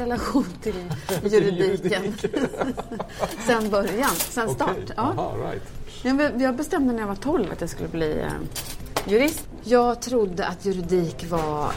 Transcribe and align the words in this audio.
relation 0.00 0.46
till 0.62 0.74
juridiken. 1.32 2.14
sen 3.46 3.70
början, 3.70 4.10
sen 4.10 4.48
start. 4.54 4.76
Ja. 4.96 5.02
aha, 5.02 5.34
right. 5.50 5.62
Jag 6.02 6.16
be- 6.16 6.32
Jag 6.38 6.56
bestämde 6.56 6.92
när 6.92 7.00
jag 7.00 7.06
var 7.08 7.14
12 7.14 7.52
att 7.52 7.60
jag 7.60 7.70
skulle 7.70 7.88
bli 7.88 8.20
eh, 8.20 8.26
jurist. 9.06 9.48
Jag 9.64 10.02
trodde 10.02 10.46
att 10.46 10.64
juridik 10.64 11.30
var 11.30 11.72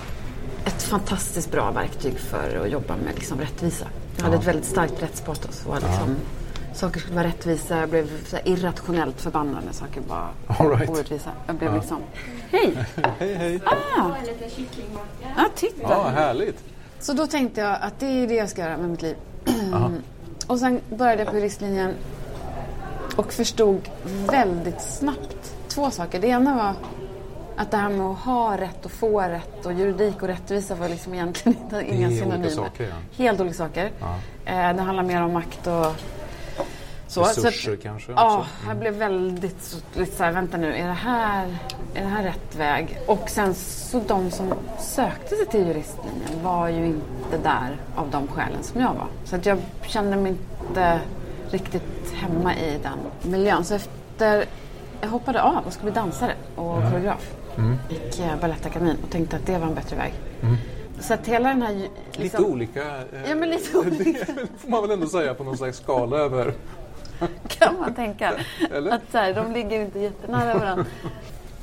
ett 0.65 0.83
fantastiskt 0.83 1.51
bra 1.51 1.71
verktyg 1.71 2.19
för 2.19 2.61
att 2.65 2.71
jobba 2.71 2.95
med 3.05 3.15
liksom, 3.15 3.39
rättvisa. 3.39 3.87
Jag 4.17 4.23
hade 4.23 4.37
ett 4.37 4.47
väldigt 4.47 4.65
starkt 4.65 5.01
rättspatos. 5.03 5.65
Och 5.65 5.75
liksom, 5.75 6.15
Saker 6.73 6.99
skulle 6.99 7.15
vara 7.15 7.27
rättvisa. 7.27 7.79
Jag 7.79 7.89
blev 7.89 8.09
irrationellt 8.45 9.21
förbannad 9.21 9.63
när 9.65 9.73
saker 9.73 10.01
var 10.07 10.29
All 10.47 10.69
right. 10.69 10.89
orättvisa. 10.89 11.29
Jag 11.47 11.55
blev 11.55 11.73
liksom... 11.75 11.97
Hej! 12.49 12.77
Hej, 13.19 13.33
hej. 13.35 13.59
Ah! 13.65 14.09
Ja, 15.37 15.45
titta! 15.55 15.81
Ja, 15.81 16.03
härligt. 16.07 16.63
Så 17.03 17.13
då 17.13 17.27
tänkte 17.27 17.61
jag 17.61 17.77
att 17.81 17.99
det 17.99 18.05
är 18.05 18.27
det 18.27 18.33
jag 18.35 18.49
ska 18.49 18.61
göra 18.61 18.77
med 18.77 18.89
mitt 18.89 19.01
liv. 19.01 19.15
och 20.47 20.59
sen 20.59 20.81
började 20.89 21.21
jag 21.21 21.31
på 21.31 21.37
juristlinjen 21.37 21.93
och 23.15 23.33
förstod 23.33 23.89
väldigt 24.31 24.81
snabbt 24.81 25.55
två 25.67 25.91
saker. 25.91 26.19
Det 26.19 26.27
ena 26.27 26.55
var 26.55 26.73
att 27.55 27.71
det 27.71 27.77
här 27.77 27.89
med 27.89 28.05
att 28.07 28.19
ha 28.19 28.57
rätt 28.57 28.85
och 28.85 28.91
få 28.91 29.21
rätt 29.21 29.65
och 29.65 29.73
juridik 29.73 30.21
och 30.21 30.27
rättvisa 30.27 30.75
var 30.75 30.89
liksom 30.89 31.13
egentligen 31.13 31.57
inga 31.87 32.09
synonymer. 32.09 32.49
saker, 32.49 32.83
ja. 32.83 32.95
Helt 33.23 33.39
olika 33.39 33.55
saker. 33.55 33.91
Eh, 34.45 34.73
det 34.73 34.81
handlar 34.81 35.03
mer 35.03 35.21
om 35.21 35.33
makt 35.33 35.67
och 35.67 35.95
så. 37.13 37.21
Resurser 37.23 37.51
så 37.51 37.73
att, 37.73 37.83
kanske 37.83 38.11
Ja, 38.11 38.37
också. 38.39 38.49
jag 38.67 38.77
blev 38.77 38.93
väldigt 38.93 39.63
så, 39.63 39.77
lite 39.99 40.15
så 40.17 40.23
här, 40.23 40.31
vänta 40.31 40.57
nu, 40.57 40.75
är 40.75 40.87
det, 40.87 40.93
här, 40.93 41.57
är 41.93 42.01
det 42.01 42.07
här 42.07 42.23
rätt 42.23 42.55
väg? 42.55 42.99
Och 43.07 43.29
sen 43.29 43.53
så 43.55 44.01
de 44.07 44.31
som 44.31 44.53
sökte 44.79 45.35
sig 45.35 45.45
till 45.45 45.67
juristlinjen 45.67 46.43
var 46.43 46.67
ju 46.67 46.85
inte 46.85 47.37
där 47.43 47.77
av 47.95 48.09
de 48.11 48.27
skälen 48.27 48.63
som 48.63 48.81
jag 48.81 48.93
var. 48.93 49.07
Så 49.25 49.35
att 49.35 49.45
jag 49.45 49.57
kände 49.85 50.17
mig 50.17 50.35
inte 50.69 50.99
riktigt 51.51 52.13
hemma 52.13 52.55
i 52.55 52.79
den 52.83 53.31
miljön. 53.31 53.63
Så 53.63 53.75
efter, 53.75 54.45
jag 55.01 55.09
hoppade 55.09 55.41
av 55.43 55.65
och 55.65 55.73
skulle 55.73 55.91
bli 55.91 56.01
dansare 56.01 56.33
och 56.55 56.75
koreograf. 56.91 57.31
Gick 57.89 58.19
eh, 58.19 58.39
Balettakademin 58.41 58.97
och 59.03 59.09
tänkte 59.11 59.35
att 59.35 59.45
det 59.45 59.57
var 59.57 59.67
en 59.67 59.75
bättre 59.75 59.95
väg. 59.95 60.13
Så 60.99 61.13
att 61.13 61.27
hela 61.27 61.49
den 61.49 61.61
här... 61.61 61.71
ju- 61.73 61.79
Lite 61.79 62.21
liksom- 62.23 62.45
olika. 62.45 62.81
eh, 62.97 63.29
Ja, 63.29 63.35
men 63.35 63.49
lite 63.49 63.77
olika. 63.77 64.19
Det 64.33 64.47
får 64.61 64.69
man 64.69 64.81
väl 64.81 64.91
ändå 64.91 65.07
säga 65.07 65.33
på 65.33 65.43
någon 65.43 65.57
slags 65.57 65.77
skala 65.77 66.17
över. 66.17 66.53
kan 67.47 67.79
man 67.79 67.93
tänka. 67.93 68.33
Eller? 68.71 68.91
Att 68.91 69.01
så 69.11 69.17
här, 69.17 69.33
de 69.33 69.51
ligger 69.51 69.81
inte 69.81 69.99
jättenära 69.99 70.57
varandra. 70.59 70.85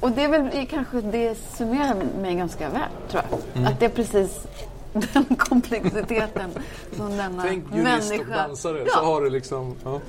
Och 0.00 0.11
det 0.11 0.25
är 0.25 0.28
väl 0.28 0.66
kanske 0.71 1.00
det 1.00 1.38
summerar 1.56 1.97
mig 2.21 2.34
ganska 2.34 2.69
väl, 2.69 2.81
tror 3.11 3.22
jag. 3.31 3.41
Mm. 3.55 3.72
Att 3.72 3.81
det 3.81 3.84
är 3.87 3.91
precis 3.91 4.47
den 4.93 5.25
komplexiteten 5.38 6.50
som 6.97 7.16
denna 7.16 7.43
Tänk 7.43 7.65
jurist 7.75 8.11
och 8.12 8.16
människa... 8.19 8.37
dansare. 8.37 8.78
Så 8.87 8.93
Ja. 8.94 9.05
har 9.05 9.21
du 9.21 9.31
liksom... 9.31 9.77
Ja. 9.84 10.00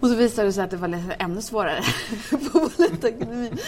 Och 0.00 0.08
så 0.08 0.14
visade 0.14 0.48
det 0.48 0.52
sig 0.52 0.64
att 0.64 0.70
det 0.70 0.76
var 0.76 0.98
ännu 1.18 1.42
svårare 1.42 1.80
på 2.52 2.68
Balettakademin. 2.78 3.58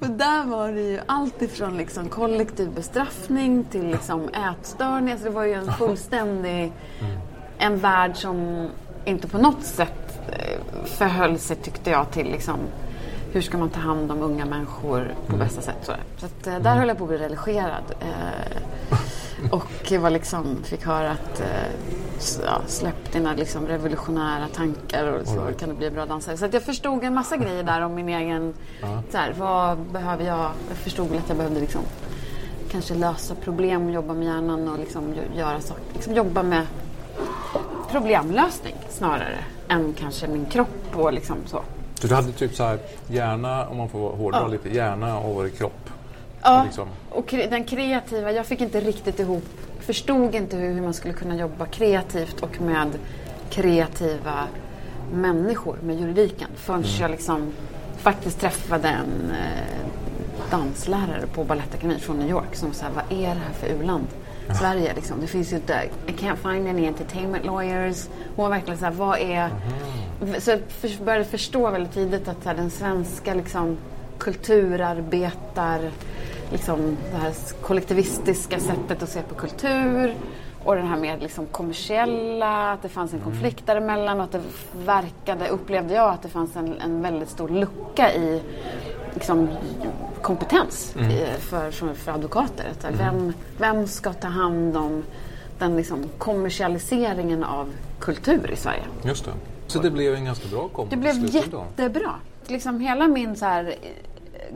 För 0.00 0.08
där 0.08 0.44
var 0.44 0.72
det 0.72 0.80
ju 0.80 1.00
allt 1.06 1.42
ifrån 1.42 1.76
liksom 1.76 2.08
kollektiv 2.08 2.70
bestraffning 2.70 3.64
till 3.64 3.86
liksom 3.86 4.28
ätstörning. 4.28 5.18
Så 5.18 5.24
det 5.24 5.30
var 5.30 5.44
ju 5.44 5.52
en 5.52 5.72
fullständig... 5.72 6.72
En 7.58 7.78
värld 7.78 8.16
som 8.16 8.68
inte 9.04 9.28
på 9.28 9.38
något 9.38 9.64
sätt 9.64 10.11
förhöll 10.84 11.38
sig, 11.38 11.56
tyckte 11.56 11.90
jag, 11.90 12.10
till 12.10 12.26
liksom 12.30 12.58
hur 13.32 13.40
ska 13.40 13.58
man 13.58 13.70
ta 13.70 13.80
hand 13.80 14.12
om 14.12 14.22
unga 14.22 14.44
människor 14.44 15.14
på 15.26 15.36
bästa 15.36 15.60
sätt. 15.60 15.76
Så, 15.82 15.92
så 16.18 16.26
att, 16.26 16.46
eh, 16.46 16.58
där 16.58 16.76
höll 16.76 16.88
jag 16.88 16.98
på 16.98 17.04
att 17.04 17.10
bli 17.10 17.18
religerad. 17.18 17.84
Eh, 18.00 18.98
och 19.50 19.92
var 20.00 20.10
liksom, 20.10 20.56
fick 20.64 20.86
höra 20.86 21.10
att 21.10 21.40
eh, 21.40 21.46
ja, 22.44 22.60
släpp 22.66 23.12
dina 23.12 23.32
liksom 23.34 23.66
revolutionära 23.66 24.48
tankar 24.48 25.06
och 25.06 25.26
så 25.26 25.40
kan 25.58 25.68
du 25.68 25.74
bli 25.74 25.86
en 25.86 25.94
bra 25.94 26.06
dansare. 26.06 26.36
Så 26.36 26.48
jag 26.52 26.62
förstod 26.62 27.04
en 27.04 27.14
massa 27.14 27.36
grejer 27.36 27.62
där 27.62 27.80
om 27.80 27.94
min 27.94 28.08
egen, 28.08 28.54
så 29.10 29.18
här, 29.18 29.34
vad 29.38 29.78
behöver 29.78 30.24
jag? 30.24 30.50
Jag 30.68 30.76
förstod 30.76 31.08
väl 31.08 31.18
att 31.18 31.28
jag 31.28 31.36
behövde 31.36 31.60
liksom 31.60 31.80
kanske 32.70 32.94
lösa 32.94 33.34
problem, 33.34 33.90
jobba 33.90 34.14
med 34.14 34.26
hjärnan 34.26 34.68
och 34.68 34.78
liksom 34.78 35.04
gö- 35.14 35.38
göra 35.38 35.60
saker, 35.60 35.82
liksom 35.92 36.14
jobba 36.14 36.42
med 36.42 36.66
problemlösning 37.90 38.74
snarare 38.88 39.38
än 39.72 39.92
kanske 39.98 40.26
min 40.26 40.44
kropp 40.46 40.68
och 40.96 41.12
liksom 41.12 41.36
så. 41.46 41.60
Så 41.94 42.06
du 42.06 42.14
hade 42.14 42.32
typ 42.32 42.54
så 42.54 42.62
här 42.64 42.78
hjärna, 43.08 43.66
om 43.68 43.76
man 43.76 43.88
får 43.88 44.10
hårdra 44.16 44.38
Ja. 44.40 44.46
lite, 44.46 44.68
hjärna 44.68 45.18
och 45.18 45.54
kropp. 45.58 45.90
Ja, 46.42 46.62
Liksom. 46.64 46.88
och 47.10 47.28
kre- 47.30 47.50
den 47.50 47.64
kreativa, 47.64 48.32
jag 48.32 48.46
fick 48.46 48.60
inte 48.60 48.80
riktigt 48.80 49.20
ihop, 49.20 49.44
förstod 49.80 50.34
inte 50.34 50.56
hur, 50.56 50.72
hur 50.74 50.80
man 50.82 50.94
skulle 50.94 51.14
kunna 51.14 51.36
jobba 51.36 51.66
kreativt 51.66 52.40
och 52.40 52.60
med 52.60 52.88
kreativa 53.50 54.44
människor 55.14 55.76
med 55.82 56.00
juridiken 56.00 56.48
förrän 56.54 56.84
jag 57.00 57.10
liksom 57.10 57.52
faktiskt 57.96 58.40
träffade 58.40 58.88
en 58.88 59.30
eh, 59.30 60.50
danslärare 60.50 61.26
på 61.34 61.44
Balettakademin 61.44 62.00
från 62.00 62.16
New 62.18 62.30
York 62.30 62.54
som 62.54 62.72
sa 62.72 62.86
vad 62.94 63.04
är 63.18 63.34
det 63.34 63.40
här 63.40 63.52
för 63.60 63.66
u-land? 63.66 64.06
Sverige 64.54 64.94
liksom. 64.94 65.20
Det 65.20 65.26
finns 65.26 65.52
ju 65.52 65.56
inte, 65.56 65.88
I 66.06 66.12
can't 66.12 66.36
find 66.36 66.68
any 66.68 66.86
entertainment 66.86 67.44
lawyers. 67.44 68.08
Hon 68.36 68.42
var 68.42 68.50
verkligen 68.50 68.78
så 68.78 68.84
här, 68.84 68.92
vad 68.92 69.18
är... 69.18 69.50
Så 70.38 70.50
jag 70.50 70.60
för, 70.68 71.04
började 71.04 71.24
förstå 71.24 71.70
väldigt 71.70 71.92
tidigt 71.92 72.28
att 72.28 72.44
här, 72.44 72.54
den 72.54 72.70
svenska 72.70 73.34
liksom, 73.34 73.76
kulturarbetar, 74.18 75.90
liksom, 76.52 76.96
det 77.12 77.16
här 77.16 77.32
kollektivistiska 77.62 78.60
sättet 78.60 79.02
att 79.02 79.08
se 79.08 79.22
på 79.22 79.34
kultur 79.34 80.14
och 80.64 80.74
den 80.74 80.86
här 80.86 80.96
mer 80.96 81.18
liksom, 81.18 81.46
kommersiella, 81.46 82.72
att 82.72 82.82
det 82.82 82.88
fanns 82.88 83.12
en 83.12 83.20
konflikt 83.20 83.66
däremellan 83.66 84.18
och 84.18 84.24
att 84.24 84.32
det 84.32 84.42
verkade, 84.84 85.48
upplevde 85.48 85.94
jag, 85.94 86.10
att 86.10 86.22
det 86.22 86.28
fanns 86.28 86.56
en, 86.56 86.80
en 86.80 87.02
väldigt 87.02 87.28
stor 87.28 87.48
lucka 87.48 88.14
i 88.14 88.42
liksom, 89.14 89.48
kompetens 90.22 90.96
i, 90.96 91.40
för, 91.40 91.70
för, 91.70 91.94
för 91.94 92.12
advokater. 92.12 92.64
Att, 92.70 92.84
här, 92.84 92.92
vem, 92.92 93.32
vem 93.58 93.86
ska 93.86 94.12
ta 94.12 94.28
hand 94.28 94.76
om 94.76 95.02
den 95.58 95.76
liksom, 95.76 96.04
kommersialiseringen 96.18 97.44
av 97.44 97.72
kultur 98.00 98.50
i 98.52 98.56
Sverige? 98.56 98.82
Just 99.02 99.24
det. 99.24 99.30
Så 99.66 99.78
det 99.78 99.90
blev 99.90 100.14
en 100.14 100.24
ganska 100.24 100.48
bra 100.48 100.68
kombo 100.68 100.90
Det 100.90 100.96
blev 100.96 101.34
jättebra. 101.34 102.14
liksom 102.46 102.80
hela 102.80 103.08
min 103.08 103.36
så 103.36 103.44
här 103.44 103.64
eh, 103.64 103.88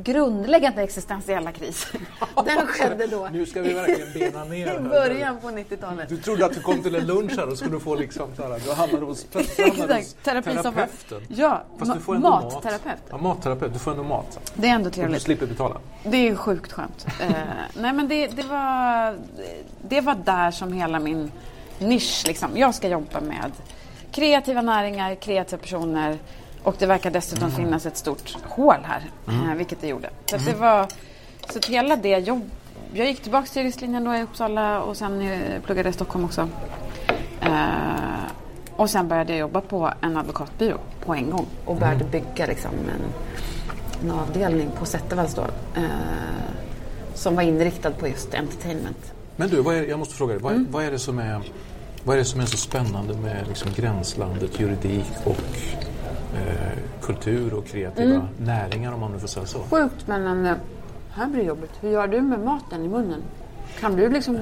grundläggande 0.02 0.82
existentiella 0.82 1.52
kris, 1.52 1.86
den 2.44 2.66
skedde 2.66 3.06
då 3.06 3.28
Nu 3.32 3.46
ska 3.46 3.62
vi 3.62 3.72
verkligen 3.72 4.12
bena 4.32 4.44
ner 4.44 4.76
i 4.76 4.80
början 4.80 5.38
på 5.40 5.48
90-talet. 5.48 6.08
Du 6.08 6.16
trodde 6.16 6.46
att 6.46 6.54
du 6.54 6.60
kom 6.60 6.82
till 6.82 6.94
en 6.94 7.06
lunch 7.06 7.32
här 7.38 7.48
och 7.48 7.58
skulle 7.58 7.80
få 7.80 7.94
liksom 7.94 8.28
så 8.36 8.42
här, 8.42 8.60
du 8.64 8.72
hamnade 8.72 9.04
hos, 9.06 9.24
plötsligt 9.32 9.68
hamnade 9.68 9.94
hos 9.94 10.02
Exakt, 10.02 10.24
terapisoffan. 10.24 10.74
terapeuten. 10.74 11.20
Ja, 11.36 11.62
Fast 11.78 11.92
du 11.92 11.98
ma- 11.98 12.02
får 12.02 12.14
ändå 12.14 12.30
mat. 12.30 12.54
matterapeut. 12.54 12.98
Ja, 13.10 13.18
matterapeut. 13.18 13.72
Du 13.72 13.78
får 13.78 13.90
ändå 13.90 14.02
mat. 14.02 14.52
Det 14.54 14.68
är 14.68 14.72
ändå 14.74 14.86
Och 14.88 14.92
du 14.94 15.00
trevligt. 15.00 15.22
slipper 15.22 15.46
betala. 15.46 15.76
Det 16.04 16.28
är 16.28 16.34
sjukt 16.36 16.72
skönt. 16.72 17.06
Eh, 17.20 17.30
nej 17.74 17.92
men 17.92 18.08
det, 18.08 18.26
det, 18.26 18.42
var, 18.42 19.16
det 19.88 20.00
var 20.00 20.14
där 20.14 20.50
som 20.50 20.72
hela 20.72 20.98
min 20.98 21.32
nisch 21.78 22.24
liksom. 22.26 22.50
Jag 22.54 22.74
ska 22.74 22.88
jobba 22.88 23.20
med 23.20 23.52
kreativa 24.12 24.62
näringar, 24.62 25.14
kreativa 25.14 25.62
personer 25.62 26.18
och 26.66 26.74
det 26.78 26.86
verkar 26.86 27.10
dessutom 27.10 27.50
finnas 27.50 27.86
ett 27.86 27.96
stort 27.96 28.36
hål 28.44 28.76
här, 28.82 29.02
eh, 29.28 29.54
vilket 29.56 29.80
det 29.80 29.86
gjorde. 29.88 30.10
Så 30.26 30.36
det 30.36 30.54
var, 30.54 30.86
så 31.50 31.58
att 31.58 31.64
hela 31.66 31.96
det 31.96 32.18
jobb... 32.18 32.50
Jag 32.92 33.06
gick 33.06 33.22
tillbaka 33.22 33.46
till 33.46 33.62
juristlinjen 33.62 34.04
då 34.04 34.14
i 34.14 34.22
Uppsala 34.22 34.80
och 34.82 34.96
sen 34.96 35.20
eh, 35.20 35.60
pluggade 35.64 35.88
i 35.88 35.92
Stockholm 35.92 36.24
också. 36.24 36.48
Eh, 37.40 38.24
och 38.76 38.90
sen 38.90 39.08
började 39.08 39.32
jag 39.32 39.40
jobba 39.40 39.60
på 39.60 39.92
en 40.00 40.16
advokatbyrå 40.16 40.78
på 41.04 41.14
en 41.14 41.30
gång 41.30 41.46
och 41.64 41.76
började 41.76 42.04
bygga 42.04 42.46
liksom 42.46 42.70
en, 42.72 43.12
en 44.04 44.10
avdelning 44.10 44.70
på 44.78 44.86
Zettervalls 44.86 45.34
då. 45.34 45.42
Eh, 45.76 45.82
som 47.14 47.36
var 47.36 47.42
inriktad 47.42 47.90
på 47.90 48.08
just 48.08 48.34
entertainment. 48.34 49.12
Men 49.36 49.48
du, 49.48 49.62
vad 49.62 49.74
är, 49.74 49.82
jag 49.82 49.98
måste 49.98 50.14
fråga 50.14 50.32
dig. 50.32 50.42
Vad, 50.42 50.52
Mm. 50.52 50.66
vad, 50.70 50.84
är 50.84 50.90
det 50.90 50.98
som 50.98 51.18
är, 51.18 51.40
vad 52.04 52.14
är 52.14 52.18
det 52.18 52.24
som 52.24 52.40
är 52.40 52.46
så 52.46 52.56
spännande 52.56 53.14
med 53.14 53.44
liksom 53.48 53.70
gränslandet 53.76 54.60
juridik 54.60 55.12
och 55.24 55.36
eh, 56.36 56.78
kultur 57.02 57.54
och 57.54 57.66
kreativa 57.66 58.14
Mm. 58.14 58.26
näringar 58.38 58.92
om 58.92 59.00
man 59.00 59.12
nu 59.12 59.18
får 59.18 59.28
säga 59.28 59.46
så? 59.46 59.58
Sjukt 59.58 60.00
spännande. 60.00 60.54
Här 61.10 61.26
blir 61.26 61.40
det 61.42 61.48
jobbigt. 61.48 61.72
Hur 61.80 61.90
gör 61.90 62.06
du 62.08 62.20
med 62.20 62.40
maten 62.40 62.84
i 62.84 62.88
munnen? 62.88 63.22
Kan 63.80 63.96
du 63.96 64.08
liksom 64.10 64.38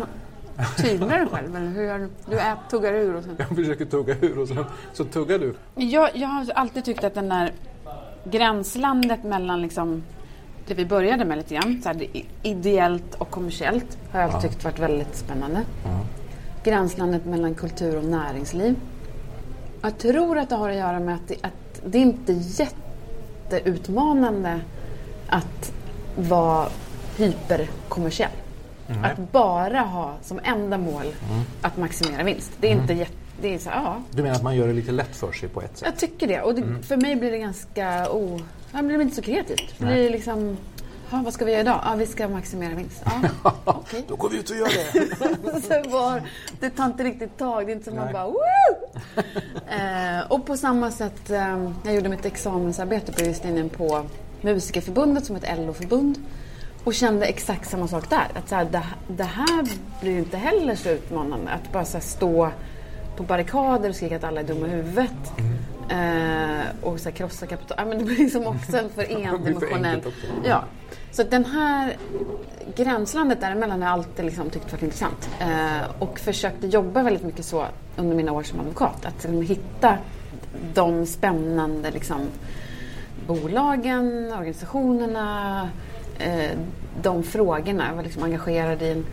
tygla 0.77 1.07
dig 1.07 1.27
själv? 1.27 1.57
Eller 1.57 1.69
hur 1.69 1.83
gör 1.83 1.99
du? 1.99 2.09
Du 2.27 2.39
ät, 2.39 2.59
tuggar 2.71 2.93
ur 2.95 3.17
och 3.17 3.25
sen... 3.25 3.37
Jag 3.39 3.49
försöker 3.57 3.85
tugga 3.85 4.15
ur 4.21 4.39
och 4.39 4.49
sen 4.49 4.65
så 4.93 5.05
tuggar 5.05 5.39
du. 5.39 5.55
Jag, 5.75 6.11
jag 6.17 6.29
har 6.29 6.47
alltid 6.55 6.85
tyckt 6.85 7.05
att 7.05 7.15
den 7.15 7.29
där 7.29 7.53
gränslandet 8.25 9.25
mellan 9.25 9.63
liksom 9.63 10.03
det 10.67 10.75
vi 10.75 10.87
började 10.87 11.25
med 11.25 11.39
lite 11.39 11.55
grann, 11.55 11.81
så 11.83 11.89
här, 11.89 12.07
ideellt 12.43 13.15
och 13.19 13.31
kommersiellt, 13.31 13.99
har 14.13 14.21
jag 14.21 14.31
alltid 14.31 14.51
tyckt 14.51 14.65
varit 14.65 14.79
väldigt 14.79 15.17
spännande. 15.17 15.61
Gränslandet 16.65 17.25
mellan 17.25 17.55
kultur 17.55 17.97
och 17.97 18.05
näringsliv. 18.05 18.75
Jag 19.83 19.99
tror 19.99 20.39
att 20.39 20.49
det 20.49 20.57
har 20.57 20.71
att 20.71 20.77
göra 20.77 21.01
med 21.01 21.15
att 21.15 21.29
det, 21.29 21.35
att 21.43 21.53
det 21.87 21.99
är 21.99 22.03
inte 22.03 22.33
jätteutmanande 22.33 24.61
att 25.29 25.73
vara 26.17 26.69
hyperkommersiell. 27.17 28.31
Att 29.03 29.33
bara 29.33 29.81
ha 29.81 30.15
som 30.23 30.41
enda 30.45 30.79
mål 30.79 31.05
att 31.63 31.77
maximera 31.77 32.23
vinst. 32.25 32.53
Det 32.61 32.69
är 32.69 32.73
inte 32.73 32.93
jätte... 32.93 33.13
Det 33.41 33.55
är 33.55 33.59
så, 33.59 33.71
ja, 33.71 34.03
Du 34.11 34.23
menar 34.23 34.37
att 34.37 34.43
man 34.43 34.57
gör 34.57 34.67
det 34.67 34.73
lite 34.73 34.93
lätt 34.93 35.17
för 35.17 35.33
sig 35.33 35.49
på 35.49 35.63
ett 35.63 35.79
sätt? 35.79 35.87
jag 35.89 35.97
tycker 35.97 36.27
det. 36.27 36.43
Och 36.43 36.55
det, 36.55 36.63
för 36.83 36.97
mig 36.97 37.17
blir 37.17 37.31
det 37.31 37.39
ganska... 37.39 38.09
Oh, 38.11 38.41
det 38.73 38.83
blir 38.83 39.01
inte 39.01 39.17
så 39.17 39.23
kreativt. 39.23 39.75
Det 39.79 39.85
blir 39.85 40.11
liksom... 40.11 40.57
Ja, 41.11 41.21
vad 41.25 41.35
ska 41.35 41.45
vi 41.45 41.51
göra 41.53 41.61
idag? 41.61 41.81
Ja, 41.85 41.95
vi 41.95 42.07
ska 42.07 42.29
maximera 42.29 42.75
vinst. 42.75 43.03
Ja, 43.05 43.21
okej. 43.65 44.05
Då 44.09 44.17
går 44.17 44.29
vi 44.31 44.39
ut 44.39 44.51
och 44.51 44.57
gör 44.57 44.67
det. 44.67 44.93
Så 45.85 45.91
var, 45.91 46.23
det 46.61 46.71
tar 46.71 46.85
inte 46.87 47.05
riktigt 47.05 47.39
tag. 47.39 47.67
Det 47.67 47.73
är 47.73 47.75
inte 47.75 47.85
som 47.85 47.95
man 47.97 48.05
Nej. 48.05 48.13
bara 48.13 48.27
Woo! 48.27 48.84
eh, 49.69 50.31
Och 50.33 50.47
på 50.47 50.57
samma 50.57 50.91
sätt, 50.91 51.31
eh, 51.31 51.71
jag 51.85 51.95
gjorde 51.95 52.09
mitt 52.09 52.27
examensarbete 52.27 53.13
på 53.13 53.21
juristlinjen 53.21 53.69
på 53.69 54.05
Musikerförbundet 54.41 55.27
som 55.27 55.37
ett 55.37 55.59
LO-förbund. 55.59 56.19
Och 56.85 56.95
kände 56.95 57.27
exakt 57.27 57.71
samma 57.71 57.89
sak 57.89 58.11
där. 58.11 58.27
Att 58.35 58.49
så 58.49 58.55
här, 58.55 58.65
det, 58.65 58.83
det 59.09 59.25
här 59.25 59.65
blir 60.01 60.19
inte 60.19 60.37
heller 60.37 60.75
så 60.75 60.89
utmanande. 60.89 61.51
Att 61.51 61.73
bara 61.73 61.85
här, 61.93 62.01
stå 62.01 62.51
på 63.17 63.23
barrikader 63.23 63.89
och 63.89 63.97
skrika 63.97 64.17
att 64.17 64.25
alla 64.25 64.41
är 64.41 64.45
dumma 64.45 64.67
i 64.67 64.71
huvudet. 64.71 65.33
Eh, 65.89 66.83
och 66.83 67.01
så 67.01 67.09
här, 67.09 67.17
krossa 67.17 67.47
kapital. 67.47 67.77
Ja, 67.81 67.85
men 67.85 67.99
det 67.99 68.05
blir 68.05 68.17
liksom 68.17 68.47
också 68.47 68.77
en 68.77 68.91
för 68.95 69.03
endimensionell... 69.03 70.03
Ja. 70.45 70.65
Så 71.15 71.23
den 71.23 71.45
här 71.45 71.97
gränslandet 72.77 73.41
däremellan 73.41 73.83
har 73.83 73.89
jag 73.89 73.93
alltid 73.93 74.25
liksom 74.25 74.51
tyckt 74.51 74.73
varit 74.73 74.83
intressant. 74.83 75.31
Eh, 75.41 76.03
och 76.03 76.19
försökte 76.19 76.67
jobba 76.67 77.03
väldigt 77.03 77.23
mycket 77.23 77.45
så 77.45 77.67
under 77.97 78.17
mina 78.17 78.33
år 78.33 78.43
som 78.43 78.61
advokat. 78.61 79.07
Att 79.07 79.15
liksom 79.15 79.43
hitta 79.43 79.99
de 80.75 81.07
spännande 81.07 81.91
liksom, 81.91 82.21
bolagen, 83.27 84.33
organisationerna, 84.33 85.69
eh, 86.19 86.51
de 87.03 87.23
frågorna. 87.23 87.89
Jag 87.89 87.97
var 87.97 88.03
liksom 88.03 88.23
engagerad 88.23 88.83
i 88.83 88.89
en 88.89 89.05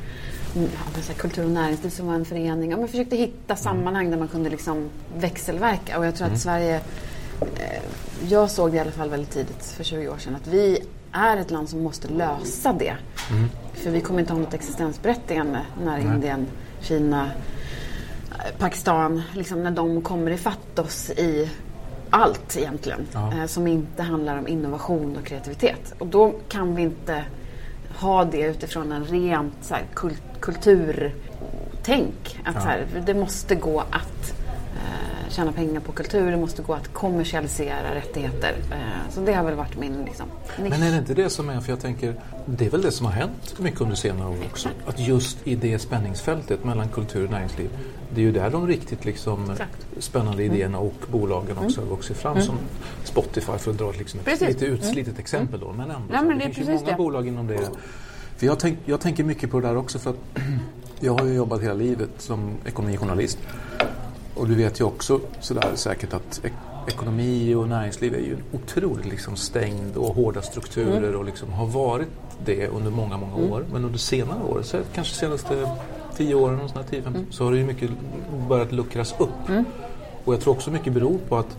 mm, 0.56 0.70
ja, 1.08 1.14
kultur 1.18 1.46
och 1.46 1.52
näringsliv 1.52 1.90
som 1.90 2.08
var 2.08 2.14
en 2.14 2.26
förening. 2.26 2.72
Ja, 2.72 2.78
men 2.78 2.88
försökte 2.88 3.16
hitta 3.16 3.56
sammanhang 3.56 4.12
där 4.12 4.18
man 4.18 4.28
kunde 4.28 4.50
liksom 4.50 4.90
växelverka. 5.18 5.98
Och 5.98 6.06
jag 6.06 6.16
tror 6.16 6.28
att 6.28 6.40
Sverige 6.40 6.76
eh, 7.42 7.82
jag 8.28 8.52
såg 8.52 8.72
det 8.72 8.78
i 8.78 8.80
alla 8.80 8.92
fall 8.92 9.10
väldigt 9.10 9.32
tidigt, 9.32 9.66
för 9.66 9.84
20 9.84 10.10
år 10.10 10.18
sedan, 10.18 10.36
att 10.36 10.48
vi 10.48 10.84
är 11.12 11.38
ett 11.38 11.52
land 11.52 11.70
som 11.70 11.84
måste 11.84 12.08
lösa 12.08 12.74
det. 12.74 12.94
För 13.74 13.92
vi 13.92 14.02
kommer 14.02 14.20
inte 14.20 14.34
ha 14.34 14.40
något 14.40 14.54
existensberättigande 14.54 15.60
när 15.84 15.98
Indien, 16.00 16.48
Kina, 16.82 17.30
Pakistan, 18.60 19.22
liksom 19.34 19.64
när 19.64 19.72
de 19.72 20.02
kommer 20.02 20.32
ifatt 20.32 20.80
oss 20.80 21.10
i 21.10 21.50
allt 22.10 22.58
egentligen. 22.58 23.08
Ja. 23.14 23.34
Eh, 23.34 23.46
som 23.46 23.68
inte 23.68 24.04
handlar 24.04 24.38
om 24.38 24.48
innovation 24.48 25.18
och 25.18 25.26
kreativitet. 25.26 25.94
Och 26.00 26.08
då 26.08 26.34
kan 26.50 26.76
vi 26.76 26.82
inte 26.82 27.24
ha 28.00 28.26
det 28.26 28.42
utifrån 28.42 28.92
en 28.92 29.06
rent 29.06 29.54
så 29.62 29.74
här, 29.74 29.84
kul- 29.96 30.18
kulturtänk. 30.40 32.40
Att 32.46 32.54
så 32.62 32.68
här, 32.68 32.86
det 33.06 33.14
måste 33.14 33.56
gå 33.56 33.80
att 33.80 34.34
eh, 34.76 35.21
tjäna 35.32 35.52
pengar 35.52 35.80
på 35.82 35.92
kultur, 35.92 36.32
det 36.32 36.38
måste 36.38 36.62
gå 36.62 36.74
att 36.74 36.94
kommersialisera 36.94 37.96
rättigheter. 37.96 38.56
Eh, 38.72 39.12
så 39.14 39.22
det 39.22 39.34
har 39.34 39.44
väl 39.44 39.56
varit 39.56 39.78
min 39.78 40.06
liksom, 40.06 40.28
nisch. 40.60 40.70
Men 40.70 40.84
är 40.84 40.92
det 40.92 40.98
inte 40.98 41.14
det 41.14 41.30
som 41.30 41.50
är, 41.50 41.62
för 41.62 41.72
jag 41.72 41.80
tänker, 41.80 42.16
det 42.46 42.66
är 42.66 42.70
väl 42.70 42.82
det 42.82 42.92
som 42.92 43.06
har 43.06 43.14
hänt 43.14 43.60
mycket 43.60 43.82
under 43.82 43.96
senare 43.96 44.30
år 44.30 44.38
också. 44.52 44.70
Att 44.86 45.00
just 45.00 45.48
i 45.48 45.56
det 45.56 45.80
spänningsfältet 45.80 46.64
mellan 46.64 46.90
kultur 46.90 47.26
och 47.26 47.32
näringsliv, 47.32 47.70
det 48.14 48.22
är 48.22 48.26
ju 48.26 48.32
där 48.32 48.50
de 48.50 48.68
riktigt 48.68 49.06
liksom 49.06 49.52
Exakt. 49.52 49.88
spännande 50.00 50.44
idéerna 50.44 50.80
och 50.80 50.94
bolagen 51.12 51.58
också 51.58 51.82
har 51.82 51.88
vuxit 51.88 52.18
fram. 52.18 52.42
Som 52.42 52.56
Spotify 53.04 53.58
för 53.58 53.72
att 53.72 53.78
dra 53.78 53.92
liksom 53.92 54.20
ett 54.20 54.26
Precis. 54.26 54.48
lite 54.48 54.66
utslitet 54.66 55.20
exempel 55.20 55.60
då. 55.60 55.72
Men 55.72 55.92
ändå, 55.92 56.14
Ja, 56.14 56.22
men 56.22 56.28
det, 56.28 56.44
det 56.44 56.44
är 56.44 56.54
finns 56.54 56.70
ju 56.70 56.74
många 56.74 56.86
det. 56.92 56.96
bolag 56.98 57.28
inom 57.28 57.48
det. 57.48 57.70
För 58.38 58.46
jag, 58.46 58.60
tänk, 58.60 58.80
jag 58.86 59.00
tänker 59.02 59.24
mycket 59.24 59.52
på 59.52 59.60
det 59.60 59.68
där 59.68 59.78
också 59.78 60.00
för 60.00 60.10
att 60.10 60.18
jag 61.00 61.14
har 61.20 61.26
ju 61.26 61.34
jobbat 61.34 61.62
hela 61.62 61.74
livet 61.74 62.10
som 62.18 62.56
ekonomijournalist. 62.66 63.38
Och 64.42 64.48
du 64.48 64.56
vet 64.56 64.80
ju 64.80 64.84
också 64.84 65.20
sådär 65.40 65.72
säkert 65.76 66.14
att 66.14 66.42
ek- 66.44 66.54
ekonomi 66.88 67.56
och 67.56 67.68
näringsliv 67.70 68.14
är 68.14 68.20
ju 68.20 68.34
en 68.34 68.44
otroligt 68.52 69.06
liksom 69.06 69.36
stängd 69.36 69.98
och 69.98 70.16
hårda 70.16 70.42
strukturer 70.42 71.16
och 71.16 71.26
liksom 71.26 71.54
har 71.54 71.68
varit 71.68 72.08
det 72.46 72.68
under 72.68 72.92
många, 72.92 73.18
många 73.18 73.36
år. 73.36 73.66
Men 73.74 73.86
under 73.86 74.00
senare 74.00 74.44
år, 74.44 74.62
så 74.64 74.78
kanske 74.94 75.16
senaste 75.16 75.70
tio 76.18 76.36
åren, 76.36 76.70
sådär, 76.70 76.86
10, 76.90 77.02
15, 77.02 77.26
så 77.32 77.44
har 77.44 77.52
det 77.52 77.58
ju 77.58 77.64
mycket 77.66 77.90
börjat 78.50 78.72
luckras 78.72 79.16
upp. 79.20 79.30
Och 80.26 80.34
jag 80.34 80.42
tror 80.42 80.54
också 80.54 80.72
mycket 80.72 80.94
beror 80.94 81.18
på 81.30 81.38
att 81.38 81.58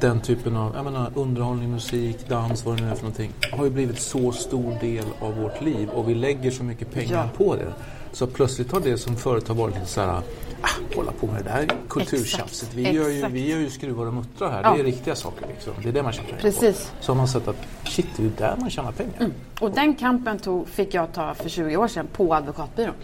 den 0.00 0.20
typen 0.20 0.56
av 0.56 0.72
jag 0.76 0.84
menar, 0.84 1.10
underhållning, 1.14 1.70
musik, 1.70 2.16
dans, 2.28 2.64
vad 2.66 2.76
det 2.76 2.82
nu 2.82 2.90
är 2.90 2.94
för 2.94 3.02
någonting, 3.02 3.32
har 3.52 3.64
ju 3.64 3.70
blivit 3.70 4.00
så 4.00 4.32
stor 4.32 4.76
del 4.80 5.04
av 5.20 5.36
vårt 5.36 5.60
liv 5.62 5.88
och 5.88 6.08
vi 6.08 6.14
lägger 6.14 6.50
så 6.50 6.64
mycket 6.64 6.92
pengar 6.92 7.28
Ja. 7.32 7.44
på 7.44 7.56
det. 7.56 7.72
Så 8.12 8.26
plötsligt 8.26 8.72
har 8.72 8.80
det 8.80 8.98
som 8.98 9.16
förut 9.16 9.48
har 9.48 9.54
varit 9.54 9.74
lite 9.74 9.86
så 9.86 10.00
här, 10.00 10.20
ah, 10.60 10.68
hålla 10.96 11.12
på 11.12 11.26
med 11.26 11.44
det 11.44 11.50
där 11.50 11.68
kulturtjafset. 11.88 12.74
Vi, 12.74 12.90
gör 12.92 13.08
ju, 13.08 13.26
vi 13.28 13.50
gör 13.50 13.58
ju 13.58 13.70
skruvar 13.70 14.06
och 14.06 14.14
muttrar 14.14 14.50
här. 14.50 14.62
Ja. 14.62 14.74
Det 14.74 14.80
är 14.80 14.84
riktiga 14.84 15.14
saker 15.16 15.46
liksom. 15.48 15.72
Det 15.82 15.88
är 15.88 15.92
det 15.92 16.02
man 16.02 16.12
tjänar 16.12 16.28
pengar 16.28 16.40
Precis. 16.42 16.90
på. 16.98 17.04
Så 17.04 17.12
har 17.12 17.16
man 17.16 17.28
sett 17.28 17.48
att 17.48 17.56
shit, 17.84 18.06
det 18.16 18.22
är 18.24 18.30
där 18.48 18.56
man 18.60 18.70
tjänar 18.70 18.92
pengar. 18.92 19.30
Och 19.60 19.70
den 19.70 19.94
kampen 19.94 20.38
tog, 20.38 20.68
fick 20.68 20.94
jag 20.94 21.12
ta 21.12 21.34
för 21.34 21.48
20 21.48 21.76
år 21.76 21.88
sedan 21.88 22.06
på 22.12 22.34
advokatbyrån. 22.34 22.94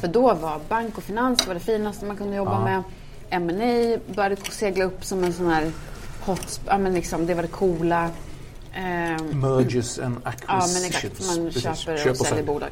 För 0.00 0.08
då 0.08 0.34
var 0.34 0.60
bank 0.68 0.96
och 0.98 1.02
finans 1.04 1.46
var 1.46 1.54
det 1.54 1.60
finaste 1.60 2.06
man 2.06 2.16
kunde 2.16 2.36
jobba 2.36 2.52
Ja. 2.52 2.64
med. 2.64 2.82
M&A 3.30 3.98
började 4.14 4.36
segla 4.50 4.84
upp 4.84 5.04
som 5.04 5.24
en 5.24 5.32
sån 5.32 5.46
här 5.46 5.70
hot, 6.26 6.60
ja 6.66 6.78
men 6.78 6.94
liksom 6.94 7.26
det 7.26 7.34
var 7.34 7.42
det 7.42 7.48
coola. 7.48 8.10
Ehm, 8.74 9.40
Mergers 9.40 9.98
and 9.98 10.16
Ja, 10.24 10.32
men 10.46 10.56
acquisitions. 10.56 10.86
exakt. 10.86 11.36
Man 11.36 11.46
Precis. 11.46 11.62
köper 11.78 11.96
Köp 11.98 12.10
och 12.10 12.16
säljer 12.16 12.34
sälj. 12.34 12.46
bolag. 12.46 12.70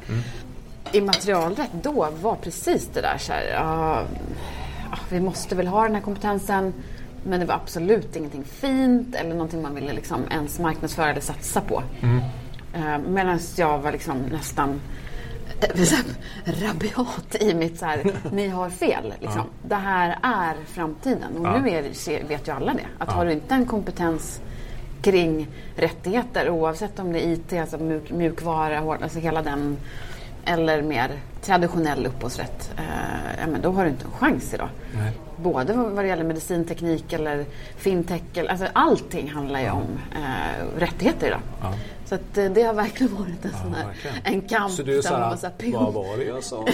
Immaterialrätt 0.92 1.70
då 1.82 2.08
var 2.22 2.34
precis 2.36 2.88
det 2.94 3.00
där 3.00 3.18
så 3.18 3.32
här, 3.32 3.42
ja, 3.52 4.02
ja, 4.90 4.98
vi 5.10 5.20
måste 5.20 5.54
väl 5.54 5.66
ha 5.66 5.82
den 5.82 5.94
här 5.94 6.02
kompetensen. 6.02 6.74
Men 7.24 7.40
det 7.40 7.46
var 7.46 7.54
absolut 7.54 8.16
ingenting 8.16 8.44
fint 8.44 9.14
eller 9.14 9.30
någonting 9.30 9.62
man 9.62 9.74
ville 9.74 9.92
liksom 9.92 10.20
ens 10.30 10.58
marknadsföra 10.58 11.10
eller 11.10 11.20
satsa 11.20 11.60
på. 11.60 11.82
Eh, 12.74 12.98
Medan 12.98 13.38
jag 13.56 13.78
var 13.78 13.92
liksom 13.92 14.18
nästan 14.18 14.80
eh, 15.60 15.68
här, 15.76 16.04
rabiat 16.68 17.36
i 17.40 17.54
mitt 17.54 17.78
så 17.78 17.84
här, 17.86 18.12
ni 18.32 18.48
har 18.48 18.70
fel. 18.70 19.14
Liksom. 19.20 19.42
Det 19.68 19.74
här 19.74 20.18
är 20.22 20.54
framtiden. 20.66 21.36
Och 21.38 21.46
Ja. 21.46 21.58
nu 21.58 21.70
är, 21.70 21.82
vet 22.28 22.48
ju 22.48 22.52
alla 22.52 22.74
det. 22.74 22.86
Att 22.98 23.12
har 23.12 23.24
du 23.26 23.32
inte 23.32 23.54
en 23.54 23.66
kompetens 23.66 24.40
kring 25.02 25.48
rättigheter 25.76 26.50
oavsett 26.50 26.98
om 26.98 27.12
det 27.12 27.26
är 27.26 27.32
IT, 27.32 27.52
alltså 27.52 27.78
mjuk, 27.78 28.10
mjukvara, 28.10 28.78
hård, 28.80 28.98
alltså 29.02 29.18
hela 29.18 29.42
den 29.42 29.76
eller 30.46 30.82
mer 30.82 31.10
traditionell 31.42 32.06
upphovsrätt, 32.06 32.70
eh, 32.76 32.84
ja, 33.40 33.46
men 33.46 33.62
då 33.62 33.70
har 33.70 33.84
du 33.84 33.90
inte 33.90 34.04
en 34.04 34.10
chans 34.10 34.54
idag. 34.54 34.68
Nej. 34.94 35.12
Både 35.36 35.72
vad 35.72 36.04
det 36.04 36.08
gäller 36.08 36.24
medicinteknik 36.24 37.12
eller 37.12 37.44
fintech, 37.76 38.22
eller, 38.34 38.50
alltså 38.50 38.66
allting 38.72 39.30
handlar 39.30 39.60
ju 39.60 39.70
om 39.70 39.86
eh, 40.14 40.78
rättigheter 40.78 41.26
idag. 41.26 41.40
Ja. 41.62 41.72
Så 42.06 42.14
att, 42.14 42.38
eh, 42.38 42.44
det 42.44 42.62
har 42.62 42.74
verkligen 42.74 43.14
varit 43.16 43.44
en, 43.44 43.50
Ja, 43.52 43.58
sån 43.62 43.74
här, 43.74 43.86
verkligen. 43.86 44.16
en 44.24 44.40
kamp. 44.40 44.72
Så 44.72 44.82
du 44.82 44.98
är 44.98 45.02
så 45.02 45.08
såhär, 45.08 45.20
här, 45.20 45.72
vad 45.72 45.94
var 45.94 46.16
det 46.16 46.24
jag 46.24 46.44
sa? 46.44 46.66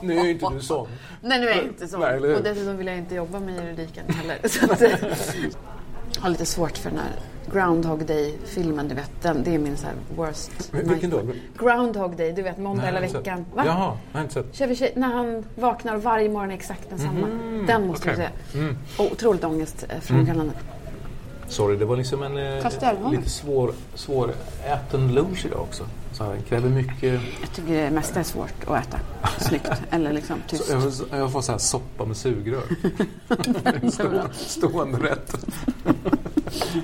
nu 0.02 0.18
är 0.18 0.28
inte 0.28 0.48
du 0.50 0.60
sån. 0.60 0.88
Nej, 1.20 1.40
nu 1.40 1.48
är 1.48 1.56
jag 1.56 1.64
inte 1.64 1.88
så. 1.88 2.06
Hur? 2.06 2.36
och 2.36 2.42
dessutom 2.42 2.76
vill 2.76 2.86
jag 2.86 2.96
inte 2.96 3.14
jobba 3.14 3.40
med 3.40 3.54
juridiken 3.54 4.04
heller. 4.08 4.38
Eh, 6.16 6.22
har 6.22 6.30
lite 6.30 6.46
svårt 6.46 6.78
för 6.78 6.90
den 6.90 6.98
här 6.98 7.12
Groundhog 7.52 8.06
Day-filmen, 8.06 8.88
du 8.88 8.94
vet. 8.94 9.10
Den, 9.22 9.42
det 9.42 9.54
är 9.54 9.58
min 9.58 9.76
så 9.76 9.86
här 9.86 9.94
worst 10.16 10.70
Vilken 10.72 11.10
då? 11.10 11.20
Groundhog 11.58 12.16
Day, 12.16 12.32
du 12.32 12.42
vet 12.42 12.58
måndag 12.58 12.82
hela 12.82 13.00
veckan. 13.00 13.44
Va? 13.54 13.62
Jaha, 13.66 13.96
jag 14.12 14.18
har 14.18 14.22
inte 14.22 14.34
sett. 14.34 14.56
Chevy 14.56 14.74
Chase, 14.74 14.92
när 14.96 15.08
han 15.08 15.44
vaknar 15.54 15.96
varje 15.96 16.28
morgon 16.28 16.50
är 16.50 16.54
exakt 16.54 16.90
densamma. 16.90 17.26
Den 17.66 17.86
måste 17.86 18.10
okej. 18.10 18.28
du 18.52 18.58
se. 18.58 19.02
Och 19.02 19.12
otroligt 19.12 19.44
ångestframkallande. 19.44 20.52
Sorry, 21.48 21.76
det 21.76 21.84
var 21.84 21.96
liksom 21.96 22.22
en 22.22 22.36
eh, 22.36 23.10
lite 23.10 23.30
svår, 23.30 23.72
svår 23.94 24.32
äten 24.64 25.14
lunch 25.14 25.46
idag 25.46 25.60
också. 25.60 25.84
Så 26.12 26.24
här, 26.24 26.34
det 26.34 26.42
kräver 26.42 26.68
mycket... 26.68 27.20
Jag 27.40 27.52
tycker 27.54 27.84
det 27.84 27.90
mesta 27.90 28.20
är 28.20 28.24
svårt 28.24 28.64
att 28.66 28.86
äta. 28.86 28.98
Snyggt. 29.38 29.70
Eller 29.90 30.12
liksom 30.12 30.36
tyst. 30.48 30.64
Så 30.64 30.72
jag, 31.10 31.20
jag 31.20 31.32
får 31.32 31.42
så 31.42 31.52
här 31.52 31.58
soppa 31.58 32.04
med 32.04 32.16
sugrör. 32.16 32.62
Stå, 33.90 34.22
stående 34.32 34.98
rätt. 34.98 35.34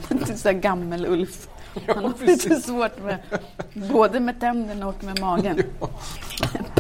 Lite 0.09 0.39
så 0.39 0.49
här 0.49 0.55
gammel-Ulf. 0.55 1.49
Han 1.87 2.05
har 2.05 2.13
precis. 2.13 2.45
lite 2.45 2.61
svårt 2.61 3.05
med 3.05 3.19
både 3.75 4.21
med 4.21 4.41
tänderna 4.41 4.89
och 4.89 5.05
med 5.05 5.21
magen. 5.21 5.63
Passerad... 5.79 6.78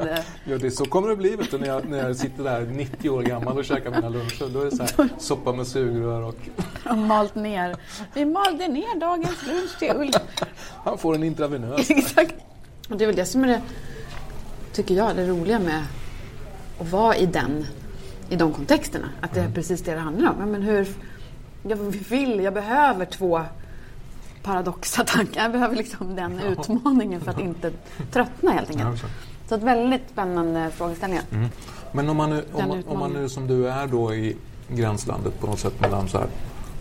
eh, 0.00 0.18
Ja, 0.44 0.58
det 0.58 0.70
så 0.70 0.84
kommer 0.84 1.08
det 1.08 1.16
bli 1.16 1.36
vet 1.36 1.50
du, 1.50 1.58
när, 1.58 1.66
jag, 1.66 1.88
när 1.88 2.06
jag 2.06 2.16
sitter 2.16 2.44
där 2.44 2.60
90 2.60 3.10
år 3.10 3.22
gammal 3.22 3.58
och 3.58 3.64
käkar 3.64 3.90
mina 3.90 4.08
luncher. 4.08 4.48
Då 4.54 4.60
är 4.60 4.64
det 4.64 4.70
så 4.76 4.82
här, 4.82 5.08
soppa 5.18 5.52
med 5.52 5.66
sugrör 5.66 6.22
och 6.22 6.36
har 6.84 6.96
malt 6.96 7.34
ner. 7.34 7.76
Vi 8.14 8.24
malde 8.24 8.68
ner 8.68 9.00
dagens 9.00 9.46
lunch 9.46 9.78
till 9.78 9.92
Ulf. 9.96 10.14
han 10.84 10.98
får 10.98 11.14
en 11.14 11.24
intravenös. 11.24 11.90
Exakt. 11.90 12.34
Och 12.88 12.96
det 12.96 13.04
är 13.04 13.06
väl 13.06 13.16
det 13.16 13.26
som 13.26 13.44
är 13.44 13.48
det, 13.48 13.62
tycker 14.72 14.94
jag, 14.94 15.16
det 15.16 15.26
roliga 15.26 15.58
med 15.58 15.84
att 16.80 16.90
vara 16.90 17.16
i 17.16 17.26
den, 17.26 17.66
i 18.30 18.36
de 18.36 18.52
kontexterna. 18.52 19.08
Att 19.20 19.34
det 19.34 19.40
är 19.40 19.50
precis 19.50 19.82
det 19.82 19.94
det 19.94 20.00
handlar 20.00 20.30
om. 20.30 20.50
Men 20.50 20.62
hur, 20.62 20.88
jag 21.62 21.76
vill, 21.76 22.40
jag 22.40 22.54
behöver 22.54 23.04
två 23.04 23.40
paradoxa 24.42 25.04
tankar. 25.04 25.42
Jag 25.42 25.52
behöver 25.52 25.76
liksom 25.76 26.16
den 26.16 26.40
utmaningen 26.40 27.20
för 27.20 27.30
att 27.30 27.40
inte 27.40 27.72
tröttna 28.12 28.50
helt 28.52 28.74
Ja, 28.74 28.80
enkelt. 28.80 29.00
så. 29.00 29.06
Så 29.48 29.54
ett 29.54 29.62
väldigt 29.62 30.10
spännande 30.12 30.70
frågeställningar. 30.70 31.24
Men 31.92 32.08
om 32.08 32.16
man, 32.16 32.30
nu, 32.30 32.44
om, 32.52 32.82
om 32.86 32.98
man 32.98 33.12
nu 33.12 33.28
som 33.28 33.46
du 33.46 33.68
är 33.68 33.86
då 33.86 34.14
i 34.14 34.36
gränslandet 34.68 35.40
på 35.40 35.46
något 35.46 35.58
sätt 35.58 35.80
mellan 35.80 36.08
så 36.08 36.18
här 36.18 36.26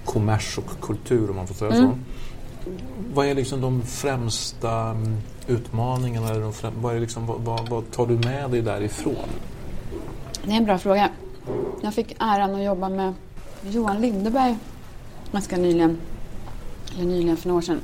kommers 0.05 0.57
och 0.57 0.81
kultur 0.81 1.29
om 1.29 1.35
man 1.35 1.47
får 1.47 1.55
säga 1.55 1.71
så. 1.71 1.91
Vad 3.13 3.25
är 3.25 3.35
liksom 3.35 3.61
de 3.61 3.81
främsta 3.81 4.71
mm, 4.71 5.17
utmaningarna? 5.47 6.29
Eller 6.29 6.41
de 6.41 6.53
främ, 6.53 6.73
vad, 6.81 6.95
är 6.95 6.99
liksom, 6.99 7.27
vad, 7.27 7.41
vad, 7.41 7.69
vad 7.69 7.91
tar 7.91 8.07
du 8.07 8.17
med 8.17 8.51
dig 8.51 8.61
därifrån? 8.61 9.29
Det 10.43 10.51
är 10.51 10.55
en 10.57 10.65
bra 10.65 10.77
fråga. 10.77 11.09
Jag 11.81 11.93
fick 11.93 12.15
äran 12.19 12.55
att 12.55 12.63
jobba 12.63 12.89
med 12.89 13.13
Johan 13.69 14.01
Lindeberg 14.01 14.57
ganska 15.31 15.57
nyligen. 15.57 15.97
Eller 16.95 17.05
nyligen, 17.05 17.37
för 17.37 17.47
några 17.47 17.57
år 17.57 17.61
sedan. 17.61 17.81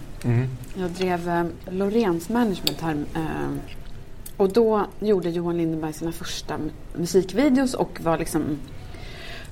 Jag 0.75 0.89
drev 0.89 1.29
eh, 1.29 1.45
Lorens 1.73 2.29
Management 2.29 2.81
här. 2.81 2.95
Eh, 3.15 3.49
och 4.37 4.53
då 4.53 4.85
gjorde 4.99 5.29
Johan 5.29 5.57
Lindberg 5.57 5.93
sina 5.93 6.11
första 6.11 6.57
musikvideos 6.95 7.73
och 7.73 7.99
var 8.03 8.17
liksom 8.17 8.43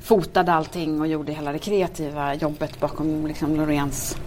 fotade 0.02 0.54
allting 0.54 1.02
och 1.02 1.08
gjorde 1.08 1.32
hela 1.34 1.52
det 1.52 1.60
kreativa 1.60 2.34
jobbet 2.36 2.80
bakom 2.80 3.28
liksom 3.28 3.56
Lorens, 3.56 4.18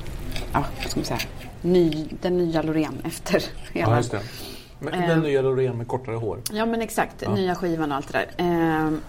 ja, 0.53 0.65
ska 0.89 1.01
man 1.01 1.05
säga, 1.05 1.21
ny, 1.63 2.07
den 2.23 2.39
nya 2.39 2.63
Loreen 2.63 2.95
efter 3.05 3.45
hela 3.73 3.91
Ja, 3.91 3.97
just 3.97 4.11
det. 4.11 4.21
Men 4.81 4.95
Eh. 4.95 5.09
den 5.09 5.21
nya 5.21 5.43
Loreen 5.43 5.77
med 5.79 5.89
kortare 5.89 6.17
hår. 6.17 6.39
Ja 6.53 6.67
men 6.67 6.83
exakt, 6.83 7.15
Ja. 7.23 7.35
nya 7.35 7.55
skivan 7.55 7.91
och 7.91 7.97
allt 7.97 8.13
det 8.13 8.19
där. 8.19 8.45
Ehm, 8.45 9.01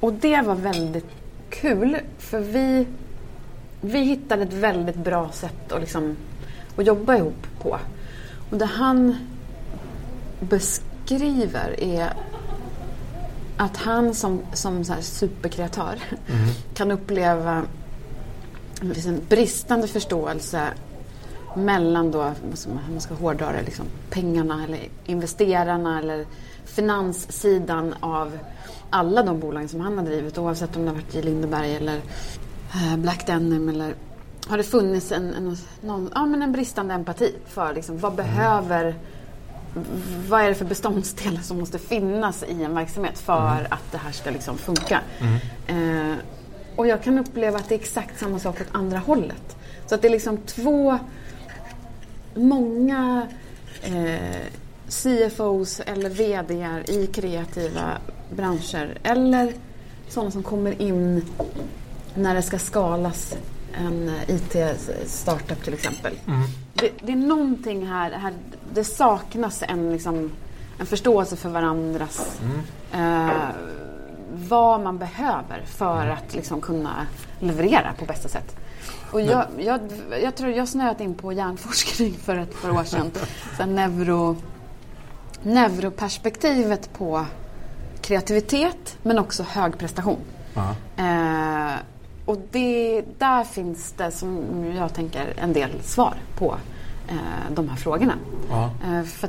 och 0.00 0.12
det 0.12 0.40
var 0.42 0.54
väldigt 0.54 1.06
kul 1.50 1.96
för 2.18 2.40
vi, 2.40 2.86
vi 3.84 3.98
hittade 3.98 4.42
ett 4.42 4.52
väldigt 4.52 4.96
bra 4.96 5.30
sätt 5.32 5.72
att, 5.72 5.80
liksom, 5.80 6.16
att 6.76 6.86
jobba 6.86 7.16
ihop 7.16 7.46
på. 7.62 7.78
Och 8.50 8.58
det 8.58 8.64
han 8.64 9.16
beskriver 10.40 11.80
är 11.80 12.12
att 13.56 13.76
han 13.76 14.14
som, 14.14 14.40
som 14.52 14.84
så 14.84 14.94
superkreatör 15.00 15.98
kan 16.74 16.90
uppleva 16.90 17.62
liksom 18.80 19.20
bristande 19.28 19.88
förståelse 19.88 20.68
mellan 21.56 22.10
då, 22.10 22.32
man, 22.90 23.00
ska 23.00 23.14
hårdra 23.14 23.52
det, 23.52 23.62
liksom, 23.62 23.86
pengarna 24.10 24.64
eller 24.64 24.80
investerarna 25.06 25.98
eller 25.98 26.26
finanssidan 26.64 27.94
av 28.00 28.38
alla 28.90 29.22
de 29.22 29.40
bolagen 29.40 29.68
som 29.68 29.80
han 29.80 29.98
har 29.98 30.04
drivit 30.04 30.38
oavsett 30.38 30.76
om 30.76 30.82
det 30.82 30.88
har 30.88 30.94
varit 30.94 31.14
J. 31.14 31.22
Lindeberg 31.22 31.74
eller 31.74 32.00
Black 32.98 33.26
Denim 33.26 33.68
eller 33.68 33.94
har 34.46 34.56
det 34.56 34.64
funnits 34.64 35.12
en, 35.12 35.34
en, 35.34 35.56
någon, 35.80 36.10
ja, 36.14 36.26
men 36.26 36.42
en 36.42 36.52
bristande 36.52 36.94
empati 36.94 37.34
för 37.46 37.74
liksom, 37.74 37.98
vad 37.98 38.14
behöver 38.14 38.94
vad 40.28 40.40
är 40.40 40.48
det 40.48 40.54
för 40.54 40.64
beståndsdelar 40.64 41.40
som 41.40 41.58
måste 41.58 41.78
finnas 41.78 42.42
i 42.42 42.62
en 42.62 42.74
verksamhet 42.74 43.18
för 43.18 43.66
att 43.70 43.92
det 43.92 43.98
här 43.98 44.12
ska 44.12 44.30
liksom 44.30 44.58
funka? 44.58 45.00
Eh, 45.66 46.16
och 46.76 46.86
jag 46.86 47.02
kan 47.02 47.18
uppleva 47.18 47.58
att 47.58 47.68
det 47.68 47.74
är 47.74 47.78
exakt 47.78 48.20
samma 48.20 48.38
sak 48.38 48.60
åt 48.60 48.66
andra 48.72 48.98
hållet. 48.98 49.56
Så 49.86 49.94
att 49.94 50.02
det 50.02 50.08
är 50.08 50.12
liksom 50.12 50.36
två, 50.36 50.98
många 52.34 53.26
eh, 53.82 54.46
CFOs 54.88 55.80
eller 55.80 56.10
VDR 56.10 56.90
i 56.90 57.06
kreativa 57.06 57.98
branscher 58.36 58.98
eller 59.02 59.52
sådana 60.08 60.30
som 60.30 60.42
kommer 60.42 60.82
in 60.82 61.24
när 62.14 62.34
det 62.34 62.42
ska 62.42 62.58
skalas 62.58 63.34
en 63.72 64.10
IT-startup 64.26 65.64
till 65.64 65.74
exempel. 65.74 66.12
Det, 66.74 66.90
det 67.02 67.12
är 67.12 67.16
någonting 67.16 67.86
här, 67.86 68.10
här 68.10 68.32
det 68.74 68.84
saknas 68.84 69.62
en, 69.68 69.92
liksom, 69.92 70.32
en 70.78 70.86
förståelse 70.86 71.36
för 71.36 71.48
varandras 71.48 72.40
eh, 72.92 73.28
vad 74.34 74.80
man 74.80 74.98
behöver 74.98 75.62
för 75.66 76.06
att 76.06 76.34
liksom, 76.34 76.60
kunna 76.60 77.06
leverera 77.40 77.92
på 77.98 78.04
bästa 78.04 78.28
sätt. 78.28 78.56
Och 79.10 79.20
jag, 79.20 79.46
jag, 79.58 79.80
jag 80.22 80.34
tror 80.36 80.50
jag 80.50 80.68
snöat 80.68 81.00
in 81.00 81.14
på 81.14 81.32
hjärnforskning 81.32 82.12
för 82.12 82.36
ett 82.36 82.62
par 82.62 82.70
år 82.70 82.84
sedan. 82.84 83.10
Så 83.56 83.66
neuro, 83.66 84.36
neuroperspektivet 85.42 86.92
på 86.92 87.26
kreativitet 88.00 88.96
men 89.02 89.18
också 89.18 89.42
hög 89.42 89.78
prestation. 89.78 90.20
Ja. 90.54 90.74
Eh, 90.96 91.74
och 92.24 92.38
det, 92.50 93.02
där 93.18 93.44
finns 93.44 93.92
det, 93.92 94.10
som 94.10 94.64
jag 94.76 94.94
tänker, 94.94 95.34
en 95.36 95.52
del 95.52 95.70
svar 95.82 96.14
på 96.38 96.54
eh, 97.08 97.14
de 97.54 97.68
här 97.68 97.76
frågorna. 97.76 98.14
Ja. 98.50 98.70
Eh, 98.86 99.02
för 99.02 99.28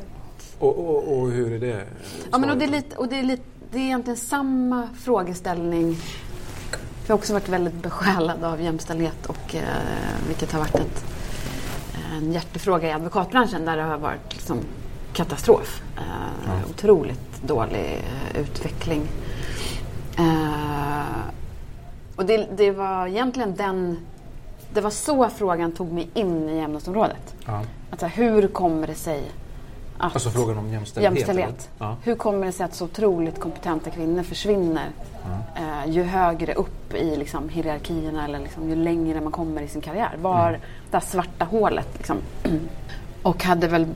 Och, 0.60 0.78
och, 0.78 1.18
och 1.18 1.32
hur 1.32 1.52
är 1.54 1.60
det? 1.60 1.84
ja, 2.32 2.38
men 2.38 2.50
och 2.50 2.58
det, 2.58 2.66
är 2.66 2.70
lite, 2.70 2.96
och 2.96 3.08
det, 3.08 3.20
är 3.20 3.24
lite, 3.24 3.44
det 3.72 3.78
är 3.78 3.82
egentligen 3.84 4.18
samma 4.18 4.90
frågeställning. 5.04 5.98
Jag 7.08 7.14
har 7.14 7.18
också 7.20 7.34
varit 7.34 7.50
väldigt 7.50 7.74
besjälad 7.84 8.44
av 8.44 8.62
jämställdhet 8.62 9.26
och, 9.26 9.56
eh, 9.56 9.62
vilket 10.28 10.52
har 10.52 10.60
varit 10.60 10.76
ett, 10.76 11.06
en 12.18 12.32
hjärtefråga 12.32 12.88
i 12.90 12.92
advokatbranschen 12.92 13.66
där 13.66 13.78
det 13.78 13.84
har 13.84 13.98
varit 13.98 14.34
liksom 14.34 14.58
katastrof. 15.14 15.82
Eh, 15.98 16.70
Otroligt 16.70 17.42
dålig 17.48 18.04
eh, 18.34 18.42
utveckling. 18.42 19.02
Eh, 20.18 21.02
och 22.16 22.26
det, 22.26 22.48
det 22.58 22.72
var 22.72 23.08
egentligen 23.08 23.56
den... 23.56 23.98
Det 24.74 24.82
var 24.82 24.90
så 24.90 25.30
frågan 25.30 25.72
tog 25.72 25.92
mig 25.92 26.10
in 26.14 26.50
i 26.50 26.60
ämnesområdet. 26.60 27.36
Ja. 27.46 27.62
Att 27.92 28.00
så 28.00 28.06
här, 28.06 28.24
hur 28.24 28.48
kommer 28.48 28.88
det 28.88 28.96
sig 28.96 29.32
att... 29.98 30.14
Alltså 30.14 30.30
frågan 30.30 30.58
om 30.58 30.70
jämställdhet? 30.70 31.14
jämställdhet. 31.16 31.70
Ja. 31.78 31.98
Hur 32.04 32.16
kommer 32.16 32.46
det 32.46 32.52
sig 32.52 32.64
att 32.66 32.76
så 32.76 32.86
otroligt 32.86 33.40
kompetenta 33.40 33.90
kvinnor 33.90 34.24
försvinner 34.24 34.90
eh, 35.56 35.92
ju 35.92 36.04
högre 36.04 36.54
upp 36.54 36.94
i 36.94 37.16
liksom, 37.16 37.50
hierarkierna 37.50 38.26
eller 38.26 38.40
liksom, 38.40 38.70
ju 38.70 38.76
längre 38.76 39.22
man 39.22 39.32
kommer 39.32 39.62
i 39.62 39.68
sin 39.68 39.82
karriär? 39.82 40.16
Var 40.22 40.50
Mm. 40.50 40.62
det 40.92 40.98
här 40.98 41.06
svarta 41.06 41.46
hålet? 41.46 41.88
Liksom. 41.98 42.18
Och 43.24 43.44
hade 43.44 43.68
väl 43.68 43.88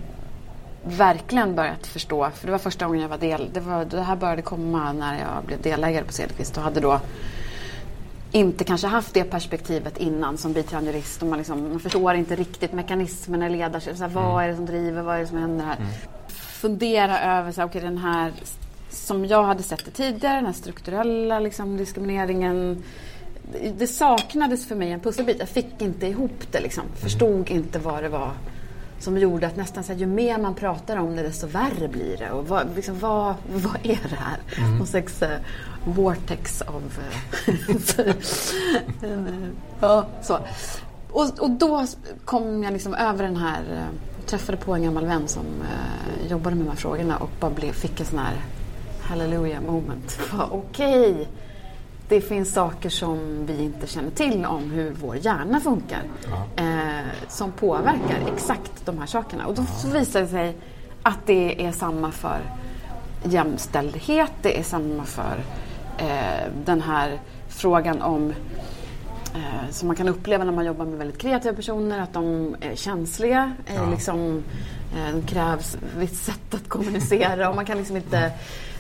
verkligen 0.84 1.56
börjat 1.56 1.88
förstå, 1.88 2.30
för 2.36 2.46
det 2.46 2.52
var 2.52 2.60
första 2.60 2.86
gången 2.86 3.02
jag 3.02 3.10
var 3.10 3.18
del, 3.18 3.50
det, 3.54 3.60
var, 3.60 3.86
det 3.86 4.02
här 4.02 4.16
började 4.16 4.42
komma 4.42 4.94
när 4.94 5.20
jag 5.20 5.46
blev 5.46 5.62
delägare 5.62 6.04
på 6.04 6.14
Cederqvist 6.14 6.58
och 6.58 6.64
hade 6.64 6.80
då 6.80 7.00
inte 8.32 8.64
kanske 8.64 8.88
haft 8.88 9.14
det 9.14 9.24
perspektivet 9.24 9.98
innan 9.98 10.38
som 10.38 10.54
biträdande 10.54 10.92
jurist. 10.92 11.22
Och 11.22 11.28
man, 11.28 11.38
liksom, 11.38 11.70
man 11.70 11.80
förstår 11.80 12.14
inte 12.16 12.36
riktigt 12.36 12.74
mekanismerna 12.74 13.48
i 13.48 13.50
ledarskap. 13.50 13.98
Så 13.98 14.04
här, 14.04 14.10
vad 14.10 14.24
Mm. 14.34 14.38
är 14.44 14.48
det 14.48 14.56
som 14.56 14.66
driver? 14.66 15.02
Vad 15.02 15.16
är 15.16 15.20
det 15.20 15.28
som 15.28 15.38
händer 15.38 15.66
här? 15.66 15.78
Fundera 16.62 17.20
över 17.22 17.52
så 17.52 17.64
okay, 17.64 17.82
den 17.82 17.98
här, 17.98 18.32
som 18.90 19.26
jag 19.26 19.44
hade 19.44 19.64
sett 19.64 19.86
det 19.86 19.92
tidigare, 19.92 20.36
den 20.36 20.46
här 20.46 20.54
strukturella 20.54 21.40
liksom, 21.40 21.78
diskrimineringen. 21.78 22.84
Det- 23.52 23.70
Det 23.80 23.88
saknades 23.88 24.68
för 24.68 24.76
mig 24.76 24.92
en 24.92 25.00
pusselbit. 25.00 25.40
Jag 25.40 25.50
fick 25.50 25.82
inte 25.82 26.08
ihop 26.08 26.52
det. 26.52 26.60
Liksom. 26.60 26.84
Förstod 26.96 27.50
inte 27.50 27.80
vad 27.80 28.04
det 28.04 28.10
var 28.10 28.32
som 29.00 29.18
gjorde 29.18 29.48
att 29.48 29.56
nästan 29.56 29.84
så 29.84 29.94
här, 29.94 30.00
ju 30.00 30.06
mer 30.06 30.38
man 30.38 30.56
pratar 30.56 30.98
om 30.98 31.16
det 31.16 31.24
desto 31.24 31.48
värre 31.48 31.88
blir 31.88 32.18
det. 32.18 32.32
Och 32.32 32.48
vad, 32.48 32.76
liksom, 32.76 33.00
vad, 33.00 33.36
vad 33.54 33.76
är 33.84 34.00
det 34.10 34.16
här? 34.16 34.40
Någon 34.78 34.88
slags 34.88 35.22
eh, 35.22 35.40
vortex 35.86 36.62
av... 36.62 36.84
eh, 37.48 38.08
eh, 39.10 39.26
ja, 39.80 40.06
så. 40.22 40.40
Och, 41.12 41.40
och 41.40 41.50
då 41.50 41.86
kom 42.26 42.64
jag 42.64 42.74
liksom 42.74 42.94
över 42.94 43.24
den 43.24 43.38
här... 43.38 43.62
eh, 43.72 44.10
träffade 44.26 44.58
på 44.58 44.74
en 44.76 44.84
gammal 44.84 45.06
vän 45.06 45.28
som 45.28 45.46
eh, 45.62 46.32
jobbade 46.32 46.56
med 46.56 46.66
de 46.66 46.70
här 46.70 46.78
frågorna 46.78 47.18
och 47.18 47.30
bara 47.40 47.52
blev, 47.52 47.72
fick 47.72 48.00
en 48.00 48.06
sån 48.06 48.20
här 48.20 48.36
hallelujah 49.02 49.62
moment. 49.62 50.20
Okej, 50.52 51.28
det 52.10 52.22
finns 52.22 52.54
saker 52.54 52.90
som 52.90 53.46
vi 53.46 53.64
inte 53.64 53.88
känner 53.88 54.12
till 54.12 54.46
om 54.46 54.72
hur 54.72 54.92
vår 54.92 55.16
hjärna 55.16 55.60
funkar. 55.60 56.04
Eh, 56.56 57.08
som 57.28 57.52
påverkar 57.52 58.34
exakt 58.34 58.86
de 58.86 58.98
här 58.98 59.06
sakerna. 59.06 59.46
Och 59.46 59.56
då 59.56 59.66
så 59.66 59.88
visar 59.88 60.22
det 60.22 60.28
sig 60.28 60.56
att 61.04 61.20
det 61.26 61.66
är 61.66 61.72
samma 61.72 62.12
för 62.12 62.40
jämställdhet, 63.24 64.32
det 64.42 64.60
är 64.60 64.64
samma 64.64 65.06
för 65.06 65.44
eh, 65.98 66.52
den 66.66 66.82
här 66.82 67.20
frågan 67.48 68.02
om 68.02 68.34
eh, 69.36 69.70
som 69.72 69.88
man 69.88 69.96
kan 69.96 70.08
uppleva 70.10 70.44
när 70.44 70.52
man 70.52 70.66
jobbar 70.66 70.86
med 70.86 70.98
väldigt 70.98 71.18
kreativa 71.18 71.56
personer, 71.56 72.00
att 72.00 72.14
de 72.14 72.56
är 72.62 72.76
känsliga. 72.76 73.54
Eh, 73.66 73.92
liksom, 73.92 74.44
eh, 74.98 75.16
det 75.16 75.28
krävs 75.28 75.78
visst 75.98 76.26
sätt 76.26 76.54
att 76.54 76.70
kommunicera 76.70 77.50
och 77.50 77.56
man 77.56 77.66
kan 77.66 77.78
liksom 77.78 77.98
inte 77.98 78.32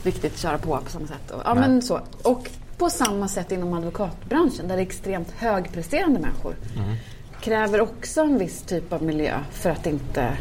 riktigt 0.04 0.38
köra 0.38 0.58
på 0.58 0.78
på 0.78 0.90
samma 0.90 1.08
sätt. 1.08 1.32
Och, 1.32 1.42
ja, 1.46 1.54
Nej. 1.54 1.70
men 1.70 1.82
så. 1.82 2.00
och 2.24 2.50
på 2.80 2.90
samma 2.90 3.28
sätt 3.28 3.52
inom 3.52 3.74
advokatbranschen 3.74 4.68
där 4.68 4.76
det 4.76 4.82
är 4.82 4.86
extremt 4.86 5.32
högpresterande 5.32 6.20
människor. 6.20 6.56
Kräver 7.42 7.82
också 7.82 8.22
en 8.22 8.38
viss 8.38 8.62
typ 8.62 8.94
av 8.94 9.04
miljö 9.04 9.40
för 9.52 9.70
att 9.70 9.86
inte 9.86 10.38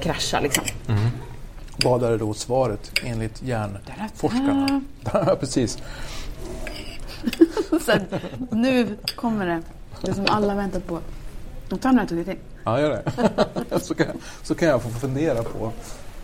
krascha. 0.00 0.40
Liksom. 0.40 0.64
Vad 1.84 2.02
är 2.02 2.18
då 2.18 2.34
svaret 2.34 2.92
enligt 3.04 3.42
hjärnforskarna? 3.42 4.80
Ja, 5.12 5.36
precis. 5.40 5.78
Så 7.86 7.92
nu 8.50 8.96
kommer 9.16 9.46
det, 9.46 9.62
det 10.02 10.14
som 10.14 10.26
alla 10.28 10.54
väntat 10.54 10.86
på. 10.86 10.98
Tar 11.80 11.92
några 11.92 12.06
tuggar 12.06 12.24
till. 12.24 12.36
Ja, 12.64 12.80
gör 12.80 12.90
det. 13.70 13.80
så, 13.80 13.94
kan, 13.94 14.06
så 14.42 14.54
kan 14.54 14.68
jag 14.68 14.82
få 14.82 14.88
fundera 14.88 15.42
på. 15.42 15.72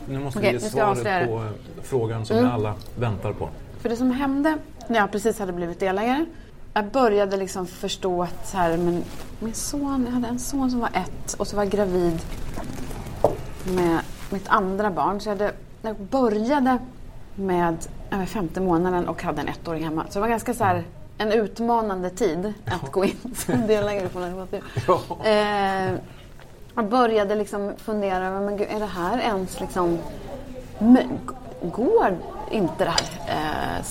Nu 0.09 0.19
måste 0.19 0.41
vi 0.41 0.51
ge 0.53 0.61
svaret 0.61 1.29
på 1.29 1.49
frågan 1.83 2.27
som 2.27 2.37
Mm. 2.39 2.51
alla 2.51 2.75
väntar 2.99 3.33
på. 3.33 3.49
För 3.81 3.89
det 3.89 3.97
som 3.97 4.11
hände 4.11 4.59
när 4.89 4.99
jag 4.99 5.13
precis 5.13 5.39
hade 5.39 5.53
blivit 5.53 5.81
delägare. 5.81 6.27
Jag 6.75 6.91
började 6.91 7.37
liksom 7.37 7.67
förstå 7.67 8.23
att 8.23 8.49
så 8.49 8.57
här, 8.57 8.77
men 8.77 9.05
min 9.41 9.55
son, 9.55 10.05
jag 10.07 10.13
hade 10.13 10.29
en 10.29 10.39
son 10.39 10.71
som 10.71 10.81
var 10.81 10.91
ett 10.95 11.35
och 11.35 11.47
så 11.47 11.57
var 11.57 11.65
jag 11.65 11.73
gravid 11.73 12.21
med 13.65 13.99
mitt 14.31 14.49
andra 14.49 14.91
barn. 14.91 15.21
Så 15.21 15.29
jag, 15.29 15.37
hade, 15.37 15.53
jag 15.83 15.97
började 15.97 16.79
med 17.35 17.77
var 18.11 18.27
femte 18.27 18.61
månaden 18.61 19.09
och 19.09 19.23
hade 19.23 19.41
en 19.41 19.49
ettåring 19.49 19.85
hemma. 19.85 20.05
Så 20.09 20.15
det 20.15 20.21
var 20.21 20.29
ganska 20.29 20.55
så 20.55 20.65
här, 20.65 20.85
en 21.19 21.33
utmanande 21.33 22.11
tid 22.11 22.53
att 22.65 22.93
gå 22.93 23.05
in 23.05 23.35
som 23.35 23.67
delägare 23.67 24.09
på 24.09 24.19
en 24.19 24.35
eh, 25.25 26.01
Jag 26.75 26.89
började 26.89 27.35
liksom 27.35 27.73
fundera 27.77 28.41
men 28.41 28.57
gud, 28.57 28.67
är 28.71 28.81
det 28.81 28.87
här 28.87 29.19
ens 29.19 29.61
liksom 29.61 29.99
går 31.61 32.17
inte 32.51 32.85
det 32.85 32.91
här? 32.91 33.79
Eh, 33.79 33.85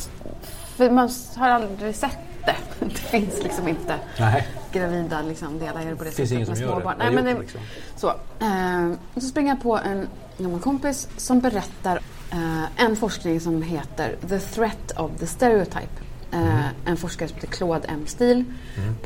för 0.76 0.90
man 0.90 1.10
har 1.36 1.50
aldrig 1.50 1.96
sett 1.96 2.18
det. 2.46 2.56
Det 2.86 2.90
finns 2.98 3.44
liksom 3.44 3.68
inte 3.68 4.00
Nej. 4.20 4.48
gravida 4.72 5.22
liksom, 5.22 5.60
delägare 5.60 5.96
på 5.96 6.04
det 6.04 6.12
finns 6.12 6.32
ingen 6.32 6.46
som 6.46 6.56
gör 6.56 6.80
det. 6.80 6.96
Nej, 6.98 7.12
men 7.12 7.26
det, 7.26 7.40
liksom. 7.40 7.60
så, 7.96 8.08
eh, 8.40 8.92
så 9.16 9.22
springer 9.22 9.50
jag 9.54 9.62
på 9.64 9.78
en 9.78 10.08
gammal 10.38 10.60
kompis 10.60 11.08
som 11.18 11.40
berättar 11.40 12.00
eh, 12.32 12.84
en 12.86 12.96
forskning 12.96 13.40
som 13.40 13.62
heter 13.62 14.16
The 14.30 14.40
Threat 14.40 14.92
of 14.98 15.12
the 15.20 15.28
Stereotype. 15.28 16.02
Eh, 16.32 16.66
En 16.86 16.98
forskare 16.98 17.30
som 17.30 17.36
heter 17.36 17.48
Claude 17.48 17.88
M. 17.88 18.04
Steele 18.08 18.46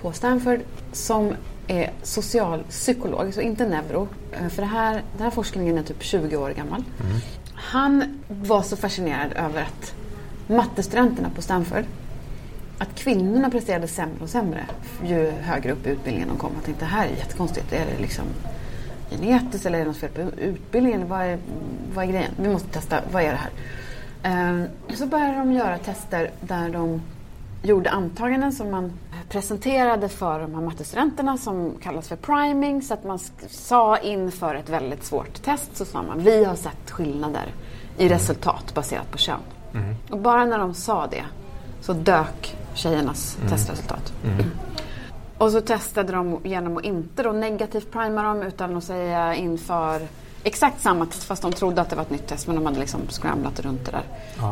på 0.02 0.12
Stanford 0.12 0.60
som 0.92 1.34
är 1.68 1.92
socialpsykolog, 2.04 3.34
så 3.34 3.42
inte 3.42 3.68
neuro. 3.68 4.08
Eh, 4.32 4.48
För 4.48 4.62
det 4.62 4.68
här, 4.68 4.94
den 5.14 5.24
här 5.24 5.30
forskningen 5.32 5.78
är 5.78 5.84
typ 5.84 6.04
20 6.04 6.38
år 6.38 6.50
gammal. 6.50 6.84
Han 7.54 8.20
var 8.28 8.62
så 8.62 8.78
fascinerad 8.78 9.34
över 9.34 9.62
att 9.62 9.94
mattestudenterna 10.50 11.30
på 11.36 11.42
Stanford 11.42 11.84
att 12.78 12.96
kvinnorna 12.96 13.50
presterade 13.50 13.88
sämre 13.88 14.24
och 14.24 14.30
sämre 14.30 14.66
ju 15.04 15.32
högre 15.32 15.72
upp 15.72 15.88
i 15.88 15.90
utbildningen 15.90 16.30
de 16.30 16.38
kom. 16.38 16.52
Jag 16.56 16.64
tänkte 16.64 16.86
det 16.86 16.90
här 16.90 17.08
är 17.08 17.12
jättekonstigt. 17.12 17.74
Är 17.74 17.86
det 17.86 18.02
liksom 18.02 18.26
genetiskt 19.10 19.66
eller 19.66 19.80
är 19.80 19.84
det 19.84 19.88
något 19.88 19.98
fel 19.98 20.10
på 20.10 20.22
utbildningen? 20.22 21.08
Vad 21.08 21.22
är, 21.22 21.40
vad 21.94 22.06
är 22.06 22.10
grejen? 22.10 22.32
Vi 22.38 22.50
måste 22.50 22.70
testa, 22.70 23.02
vad 23.12 23.24
är 23.24 23.32
det 23.32 23.40
här? 23.40 23.52
Ehm, 24.24 24.66
så 24.94 25.06
började 25.06 25.38
de 25.38 25.52
göra 25.52 25.78
tester 25.78 26.32
där 26.42 26.70
de 26.70 27.02
gjorde 27.64 27.90
antaganden 27.90 28.52
som 28.52 28.72
man 28.72 28.94
presenterade 29.30 30.10
för 30.10 30.40
de 30.40 30.56
här 30.56 30.62
mattestudenterna 30.62 31.38
som 31.38 31.74
kallas 31.82 32.08
för 32.08 32.16
priming. 32.16 32.82
Så 32.82 32.94
att 32.94 33.04
man 33.04 33.20
sa 33.50 33.98
inför 33.98 34.56
ett 34.56 34.70
väldigt 34.70 35.04
svårt 35.04 35.44
test 35.44 35.78
så 35.78 35.86
sa 35.86 36.02
man 36.02 36.24
vi 36.24 36.44
har 36.44 36.56
sett 36.56 36.92
skillnader 36.92 37.54
i 37.98 38.10
resultat 38.10 38.74
baserat 38.74 39.12
på 39.12 39.18
kön. 39.18 39.40
Och 40.10 40.18
bara 40.18 40.46
när 40.46 40.60
de 40.60 40.74
sa 40.74 41.08
det 41.08 41.26
så 41.82 41.94
dök 41.94 42.58
tjejernas 42.74 43.38
testresultat. 43.50 44.14
Och 45.38 45.52
så 45.52 45.62
testade 45.62 46.14
de 46.14 46.40
genom 46.44 46.78
att 46.78 46.84
inte 46.84 47.24
då 47.24 47.32
negativt 47.32 47.92
prima 47.92 48.24
dem 48.24 48.42
utan 48.42 48.78
att 48.78 48.84
säga 48.84 49.36
inför 49.36 50.02
exakt 50.44 50.82
samma 50.82 51.06
test 51.06 51.24
fast 51.24 51.42
de 51.42 51.54
trodde 51.54 51.82
att 51.82 51.90
det 51.90 51.96
var 51.96 52.04
ett 52.04 52.10
nytt 52.10 52.28
test 52.28 52.48
men 52.48 52.56
de 52.56 52.66
hade 52.66 52.80
liksom 52.80 53.02
scramblat 53.10 53.60
runt 53.60 53.86
det 53.86 53.92
där. 53.92 54.04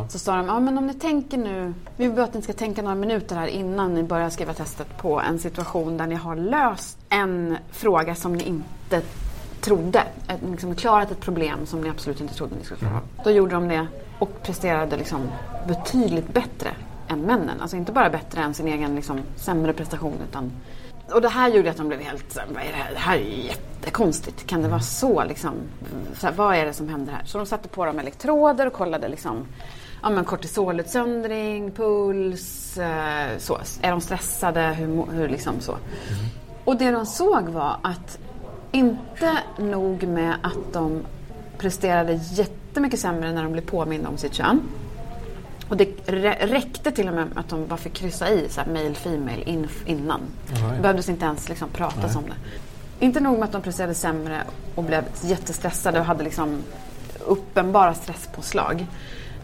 Så 0.09 0.19
sa 0.19 0.35
de, 0.35 0.45
ja 0.45 0.59
men 0.59 0.77
om 0.77 0.87
ni 0.87 0.93
tänker 0.93 1.37
nu, 1.37 1.73
vi 1.97 2.07
vill 2.07 2.19
att 2.19 2.33
ni 2.33 2.41
ska 2.41 2.53
tänka 2.53 2.81
några 2.81 2.95
minuter 2.95 3.35
här 3.35 3.47
innan 3.47 3.93
ni 3.93 4.03
börjar 4.03 4.29
skriva 4.29 4.53
testet 4.53 4.97
på 4.97 5.21
en 5.21 5.39
situation 5.39 5.97
där 5.97 6.07
ni 6.07 6.15
har 6.15 6.35
löst 6.35 6.97
en 7.09 7.57
fråga 7.71 8.15
som 8.15 8.33
ni 8.33 8.43
inte 8.43 9.01
trodde, 9.61 10.03
liksom 10.51 10.75
klarat 10.75 11.11
ett 11.11 11.19
problem 11.19 11.65
som 11.65 11.81
ni 11.81 11.89
absolut 11.89 12.21
inte 12.21 12.33
trodde 12.33 12.55
ni 12.55 12.63
skulle 12.63 12.79
klara 12.79 12.95
av. 12.95 13.01
Då 13.23 13.31
gjorde 13.31 13.55
de 13.55 13.67
det 13.67 13.87
och 14.19 14.43
presterade 14.43 14.97
liksom 14.97 15.21
betydligt 15.67 16.33
bättre 16.33 16.69
än 17.07 17.21
männen. 17.21 17.61
Alltså 17.61 17.77
inte 17.77 17.91
bara 17.91 18.09
bättre 18.09 18.41
än 18.41 18.53
sin 18.53 18.67
egen 18.67 18.95
liksom, 18.95 19.19
sämre 19.35 19.73
prestation 19.73 20.13
utan 20.29 20.51
och 21.11 21.21
det 21.21 21.29
här 21.29 21.49
gjorde 21.49 21.69
att 21.69 21.77
de 21.77 21.87
blev 21.87 22.01
helt 22.01 22.31
så 22.31 22.39
vad 22.53 22.63
är 22.63 22.67
det 22.67 22.77
här? 22.77 22.93
Det 22.93 22.99
här 22.99 23.17
är 23.17 23.21
jättekonstigt. 23.21 24.47
Kan 24.47 24.61
det 24.61 24.67
vara 24.67 24.79
så 24.79 25.23
liksom? 25.23 25.53
Så 26.13 26.27
här, 26.27 26.33
vad 26.33 26.55
är 26.55 26.65
det 26.65 26.73
som 26.73 26.89
händer 26.89 27.13
här? 27.13 27.25
Så 27.25 27.37
de 27.37 27.47
satte 27.47 27.67
på 27.67 27.85
dem 27.85 27.99
elektroder 27.99 28.67
och 28.67 28.73
kollade 28.73 29.07
liksom 29.07 29.45
ja, 30.03 30.09
men 30.09 30.25
kortisolutsöndring, 30.25 31.71
puls, 31.71 32.77
eh, 32.77 33.37
så. 33.37 33.57
Är 33.81 33.91
de 33.91 34.01
stressade? 34.01 34.61
Hur, 34.61 35.11
hur 35.11 35.27
liksom 35.27 35.59
så. 35.59 35.77
Och 36.65 36.77
det 36.77 36.91
de 36.91 37.05
såg 37.05 37.43
var 37.43 37.77
att 37.81 38.19
inte 38.77 39.37
nog 39.57 40.03
med 40.03 40.33
att 40.41 40.73
de 40.73 41.01
presterade 41.57 42.13
jättemycket 42.13 42.99
sämre 42.99 43.31
när 43.33 43.43
de 43.43 43.51
blev 43.51 43.65
påminda 43.65 44.09
om 44.09 44.17
sitt 44.17 44.33
kön. 44.33 44.61
Och 45.69 45.77
det 45.77 45.85
rä- 46.05 46.47
räckte 46.47 46.91
till 46.91 47.07
och 47.07 47.13
med 47.13 47.27
att 47.35 47.49
de 47.49 47.67
bara 47.67 47.77
fick 47.77 47.93
kryssa 47.93 48.29
i 48.29 48.49
så 48.49 48.61
här, 48.61 48.67
male, 48.67 48.93
female 48.93 49.43
in, 49.43 49.67
innan. 49.85 50.19
Det 50.75 50.81
behövdes 50.81 51.09
inte 51.09 51.25
ens 51.25 51.49
liksom 51.49 51.69
pratas 51.69 52.15
om 52.15 52.23
det. 52.23 53.05
Inte 53.05 53.19
nog 53.19 53.33
med 53.39 53.43
att 53.43 53.51
de 53.51 53.61
presterade 53.61 53.93
sämre 53.93 54.41
och 54.75 54.83
blev 54.83 55.03
jättestressade 55.21 55.99
och 55.99 56.05
hade 56.05 56.23
liksom 56.23 56.63
uppenbara 57.25 57.93
stresspåslag. 57.93 58.85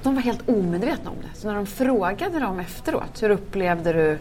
De 0.03 0.15
var 0.15 0.21
helt 0.21 0.49
omedvetna 0.49 1.09
om 1.09 1.17
det. 1.21 1.39
Så 1.39 1.47
när 1.47 1.55
de 1.55 1.65
frågade 1.65 2.39
dem 2.39 2.59
efteråt, 2.59 3.23
hur 3.23 3.29
upplevde 3.29 3.93
du 3.93 4.17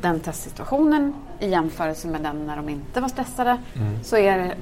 den 0.00 0.20
testsituationen 0.20 1.14
i 1.40 1.48
jämförelse 1.48 2.08
med 2.08 2.20
den 2.20 2.46
när 2.46 2.56
de 2.56 2.68
inte 2.68 3.00
var 3.00 3.08
stressade, 3.08 3.58
så 4.02 4.16
är 4.16 4.38
det 4.38 4.54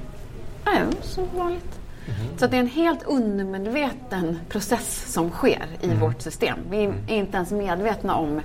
ja, 0.65 0.71
som 1.01 1.25
vanligt. 1.35 1.79
Så 2.37 2.45
att 2.45 2.51
det 2.51 2.57
är 2.57 2.61
en 2.61 2.67
helt 2.67 3.03
undermedveten 3.03 4.39
process 4.49 5.13
som 5.13 5.29
sker 5.29 5.65
i 5.81 5.93
vårt 5.93 6.21
system. 6.21 6.57
Vi 6.69 6.83
är 6.83 7.15
inte 7.15 7.37
ens 7.37 7.51
medvetna 7.51 8.15
om 8.15 8.41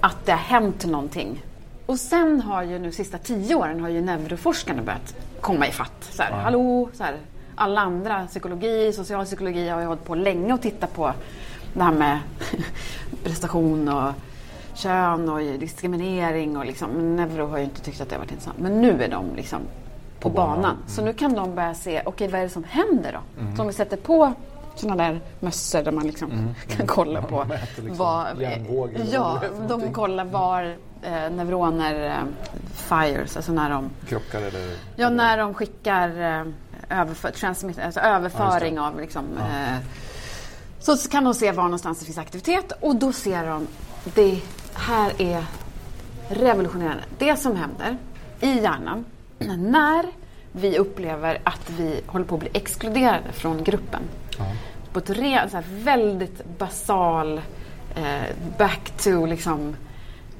att 0.00 0.26
det 0.26 0.32
har 0.32 0.38
hänt 0.38 0.86
någonting. 0.86 1.44
Och 1.86 1.98
sen 1.98 2.40
har 2.40 2.62
ju 2.62 2.78
nu 2.78 2.92
sista 2.92 3.18
tio 3.18 3.54
åren 3.54 3.80
har 3.80 3.88
ju 3.88 4.00
neuroforskarna 4.00 4.82
börjat 4.82 5.14
komma 5.40 5.66
ifatt. 5.66 6.10
Så 6.10 6.22
här, 6.22 6.32
Hallå, 6.32 6.88
så 6.92 7.04
här, 7.04 7.16
alla 7.54 7.80
andra, 7.80 8.26
psykologi, 8.26 8.92
socialpsykologi 8.92 9.68
har 9.68 9.80
ju 9.80 9.86
hållit 9.86 10.04
på 10.04 10.14
länge 10.14 10.52
och 10.52 10.62
tittat 10.62 10.94
på 10.94 11.12
det 11.72 11.82
här 11.82 11.92
med 11.92 12.18
prestation 13.24 13.88
och 13.88 14.12
kön 14.74 15.28
och 15.28 15.40
diskriminering 15.40 16.56
och 16.56 16.64
liksom, 16.66 17.16
Neuro 17.16 17.46
har 17.46 17.58
ju 17.58 17.64
inte 17.64 17.80
tyckt 17.80 18.00
att 18.00 18.08
det 18.08 18.14
har 18.14 18.20
varit 18.20 18.30
intressant. 18.30 18.58
Men 18.58 18.80
nu 18.80 19.02
är 19.02 19.08
de 19.08 19.34
liksom 19.36 19.58
på, 20.20 20.30
På 20.30 20.36
banan. 20.36 20.56
banan. 20.56 20.70
Mm. 20.76 20.88
Så 20.88 21.02
nu 21.04 21.12
kan 21.12 21.34
de 21.34 21.54
börja 21.54 21.74
se, 21.74 22.02
okej 22.04 22.28
vad 22.28 22.40
är 22.40 22.44
det 22.44 22.50
som 22.50 22.64
händer 22.64 23.12
då? 23.12 23.46
Så 23.56 23.62
om 23.62 23.68
vi 23.68 23.74
sätter 23.74 23.96
på 23.96 24.32
sådana 24.74 25.02
där 25.04 25.20
mössor 25.40 25.82
där 25.82 25.92
man 25.92 26.06
liksom 26.06 26.30
kan 26.68 26.86
kolla 26.86 27.22
på 27.22 27.36
Mm. 27.36 27.48
mäter 27.48 27.82
liksom 27.82 27.96
vad... 27.96 28.26
Ja, 29.12 29.40
de 29.68 29.92
kollar 29.92 30.24
var 30.24 30.76
eh, 31.02 31.30
neuroner 31.30 32.06
eh, 32.06 32.24
fires, 32.74 33.36
alltså 33.36 33.52
när 33.52 33.70
de 33.70 33.90
Krockar 34.08 34.38
eller... 34.42 34.76
Ja, 34.96 35.10
när 35.10 35.38
de 35.38 35.54
skickar 35.54 36.08
eh, 36.08 36.44
överför, 37.00 37.28
alltså 37.84 38.00
överföring 38.00 38.74
Ja, 38.74 38.86
av 38.88 39.00
liksom, 39.00 39.24
eh, 39.38 39.76
så 40.80 40.96
så 40.96 41.08
kan 41.10 41.24
de 41.24 41.34
se 41.34 41.52
var 41.52 41.64
någonstans 41.64 41.98
det 41.98 42.04
finns 42.04 42.18
aktivitet 42.18 42.72
och 42.80 42.96
då 42.96 43.12
ser 43.12 43.46
de 43.46 43.66
det 44.14 44.40
här 44.74 45.22
är 45.22 45.44
revolutionerande. 46.28 47.02
Det 47.18 47.36
som 47.36 47.56
händer 47.56 47.96
i 48.40 48.60
hjärnan 48.60 49.04
när 49.58 50.06
vi 50.52 50.78
upplever 50.78 51.38
att 51.44 51.70
vi 51.70 52.00
håller 52.06 52.24
på 52.24 52.34
att 52.34 52.40
bli 52.40 52.50
exkluderade 52.52 53.32
från 53.32 53.64
gruppen. 53.64 54.02
På 54.92 54.98
ett 54.98 55.10
re, 55.10 55.48
så 55.50 55.62
väldigt 55.68 56.58
basal 56.58 57.40
eh, 57.96 58.36
back 58.58 58.92
to 58.98 59.26
liksom 59.26 59.76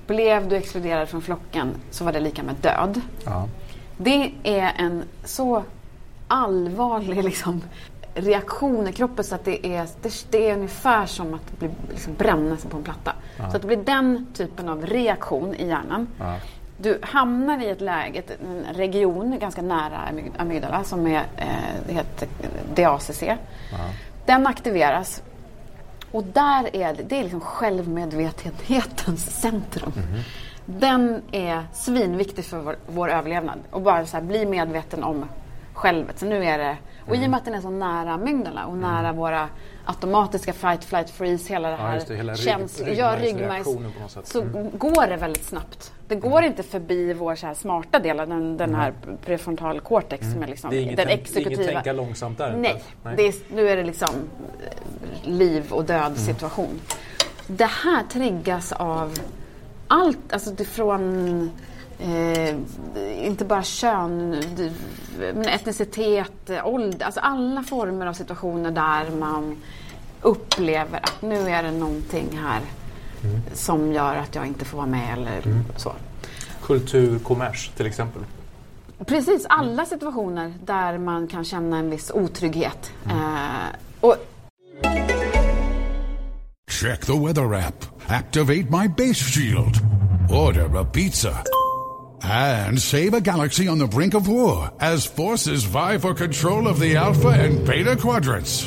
blev 0.06 0.48
du 0.48 0.56
exkluderad 0.56 1.08
från 1.08 1.22
flocken 1.22 1.74
så 1.90 2.04
var 2.04 2.12
det 2.12 2.20
lika 2.20 2.42
med 2.42 2.54
död. 2.54 3.00
Ja. 3.24 3.48
Det 3.96 4.32
är 4.42 4.72
en 4.76 5.02
så 5.24 5.62
allvarlig 6.28 7.24
liksom, 7.30 7.62
reaktion 8.14 8.88
i 8.88 8.92
kroppen 8.92 9.24
så 9.24 9.34
att 9.34 9.44
det 9.44 9.66
är, 9.66 9.88
det, 10.02 10.26
det 10.30 10.50
är 10.50 10.54
ungefär 10.54 11.06
som 11.06 11.34
att 11.34 11.58
bli, 11.58 11.70
liksom, 11.90 12.14
bränna 12.14 12.56
sig 12.56 12.70
på 12.70 12.76
en 12.76 12.82
platta. 12.82 13.12
Så 13.36 13.42
att 13.56 13.62
det 13.62 13.66
blir 13.68 13.76
den 13.84 14.26
typen 14.34 14.68
av 14.68 14.86
reaktion 14.86 15.54
i 15.54 15.66
hjärnan. 15.68 16.08
Ja. 16.18 16.36
Du 16.78 16.98
hamnar 17.02 17.62
i 17.62 17.70
ett 17.70 17.80
läge, 17.80 18.22
en 18.44 18.74
region 18.74 19.38
ganska 19.38 19.62
nära 19.62 19.98
amyg- 20.12 20.32
amygdala 20.38 20.84
som 20.84 21.06
är, 21.06 21.22
eh, 21.36 21.46
det 21.86 21.92
heter 21.92 22.28
DACC. 22.74 23.22
Den 24.26 24.46
aktiveras 24.46 25.22
och 26.10 26.24
där 26.24 26.76
är 26.76 26.94
det, 26.94 27.02
det 27.02 27.18
är 27.18 27.22
liksom 27.22 27.40
självmedvetenhetens 27.40 29.40
centrum. 29.40 29.92
Den 30.66 31.22
är 31.32 31.66
svinviktig 31.72 32.44
för 32.44 32.58
vår, 32.58 32.76
vår 32.86 33.10
överlevnad. 33.10 33.58
Och 33.70 33.82
bara 33.82 34.06
så 34.06 34.16
här, 34.16 34.24
bli 34.24 34.46
medveten 34.46 35.04
om 35.04 35.24
självet. 35.84 36.18
Så 36.18 36.26
nu 36.26 36.44
är 36.44 36.58
det, 36.58 36.76
och 37.08 37.16
i 37.16 37.26
och 37.26 37.30
med 37.30 37.38
att 37.38 37.44
den 37.44 37.54
är 37.54 37.60
så 37.60 37.70
nära 37.70 38.12
amygdala 38.12 38.66
och 38.66 38.76
nära 38.76 39.12
våra 39.12 39.48
automatiska 39.84 40.52
fight, 40.52 40.84
flight, 40.84 41.10
freeze, 41.10 41.52
hela 41.52 41.68
det 41.70 41.76
här 41.76 42.02
det, 42.08 42.14
rygg- 42.14 42.94
ja, 42.98 43.16
ryggmärgs, 43.16 43.22
ryggmärgsreaktionen 43.22 43.92
på 43.92 44.00
något 44.02 44.10
sätt. 44.10 44.26
så 44.26 44.40
Mm. 44.42 44.70
går 44.78 45.06
det 45.06 45.16
väldigt 45.16 45.44
snabbt. 45.44 45.92
Det 46.08 46.14
går 46.14 46.42
inte 46.44 46.62
förbi 46.62 47.12
vår 47.12 47.34
så 47.34 47.46
här 47.46 47.54
smarta 47.54 47.98
del, 47.98 48.20
av 48.20 48.28
den, 48.28 48.56
den 48.56 48.74
här 48.74 48.92
prefrontal 49.24 49.80
cortex 49.80 50.32
som 50.32 50.42
är 50.42 50.46
liksom 50.46 50.70
Mm. 50.70 50.76
Det 50.76 50.82
är 50.82 50.86
inget, 50.86 50.96
den 50.96 51.08
exekutiva. 51.08 51.62
inget 51.62 51.74
tänka 51.74 51.92
långsamt 51.92 52.38
där. 52.38 52.56
Nej, 52.56 52.82
Det 53.16 53.22
är, 53.28 53.34
nu 53.54 53.68
är 53.68 53.76
det 53.76 53.82
liksom 53.84 54.08
eh, 54.64 55.30
liv 55.30 55.72
och 55.72 55.84
död 55.84 56.00
Mm. 56.06 56.16
situation. 56.16 56.80
Det 57.46 57.70
här 57.84 58.02
triggas 58.12 58.72
av 58.72 59.14
allt, 59.88 60.32
alltså 60.32 60.50
det 60.50 60.64
från 60.64 61.50
eh, 61.98 63.26
inte 63.26 63.44
bara 63.44 63.62
kön, 63.62 64.42
men 65.18 65.44
etnicitet, 65.48 66.50
ålder, 66.64 67.06
alltså 67.06 67.20
alla 67.20 67.62
former 67.62 68.06
av 68.06 68.12
situationer 68.12 68.70
där 68.70 69.10
man 69.18 69.56
upplever 70.22 70.98
att 71.02 71.22
nu 71.22 71.48
är 71.50 71.62
det 71.62 71.70
någonting 71.70 72.38
här 72.42 72.60
Mm. 73.24 73.40
som 73.54 73.92
gör 73.92 74.16
att 74.16 74.34
jag 74.34 74.46
inte 74.46 74.64
får 74.64 74.76
vara 74.78 74.86
med 74.86 75.12
eller 75.18 75.42
så. 75.76 75.92
Kultur, 76.62 77.18
kommers 77.18 77.70
till 77.76 77.86
exempel. 77.86 78.22
Precis, 79.06 79.46
alla 79.48 79.86
situationer 79.86 80.54
där 80.64 80.98
man 80.98 81.26
kan 81.28 81.44
känna 81.44 81.78
en 81.78 81.90
viss 81.90 82.10
otrygghet. 82.14 82.92
Mm. 83.04 83.18
Eh, 83.18 83.76
och 84.00 84.16
Check 86.70 87.06
the 87.06 87.12
weather 87.26 87.54
app. 87.54 87.84
Activate 88.06 88.64
my 88.70 88.88
base 88.88 89.14
shield. 89.24 89.74
Order 90.30 90.80
a 90.80 90.84
pizza. 90.92 91.28
And 92.24 92.80
save 92.80 93.14
a 93.14 93.20
galaxy 93.20 93.68
on 93.68 93.78
the 93.78 93.86
brink 93.86 94.14
of 94.14 94.28
war 94.28 94.72
as 94.80 95.04
forces 95.04 95.64
vie 95.64 95.98
for 95.98 96.14
control 96.14 96.66
of 96.66 96.80
the 96.80 96.96
Alpha 96.96 97.28
and 97.28 97.66
Beta 97.66 97.96
quadrants. 97.96 98.66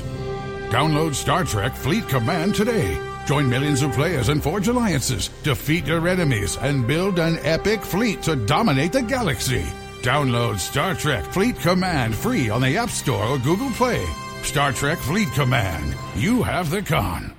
Download 0.69 1.13
Star 1.13 1.43
Trek 1.43 1.73
Fleet 1.73 2.07
Command 2.07 2.55
today. 2.55 2.97
Join 3.25 3.49
millions 3.49 3.81
of 3.81 3.91
players 3.93 4.29
and 4.29 4.41
forge 4.41 4.67
alliances, 4.67 5.29
defeat 5.43 5.87
your 5.87 6.07
enemies, 6.07 6.57
and 6.57 6.87
build 6.87 7.19
an 7.19 7.39
epic 7.43 7.81
fleet 7.81 8.21
to 8.23 8.35
dominate 8.35 8.93
the 8.93 9.01
galaxy. 9.01 9.63
Download 10.01 10.59
Star 10.59 10.93
Trek 10.93 11.25
Fleet 11.25 11.57
Command 11.57 12.15
free 12.15 12.49
on 12.49 12.61
the 12.61 12.77
App 12.77 12.89
Store 12.89 13.25
or 13.25 13.37
Google 13.39 13.71
Play. 13.71 14.05
Star 14.43 14.71
Trek 14.71 14.99
Fleet 14.99 15.29
Command. 15.33 15.95
You 16.15 16.43
have 16.43 16.69
the 16.69 16.81
con. 16.81 17.33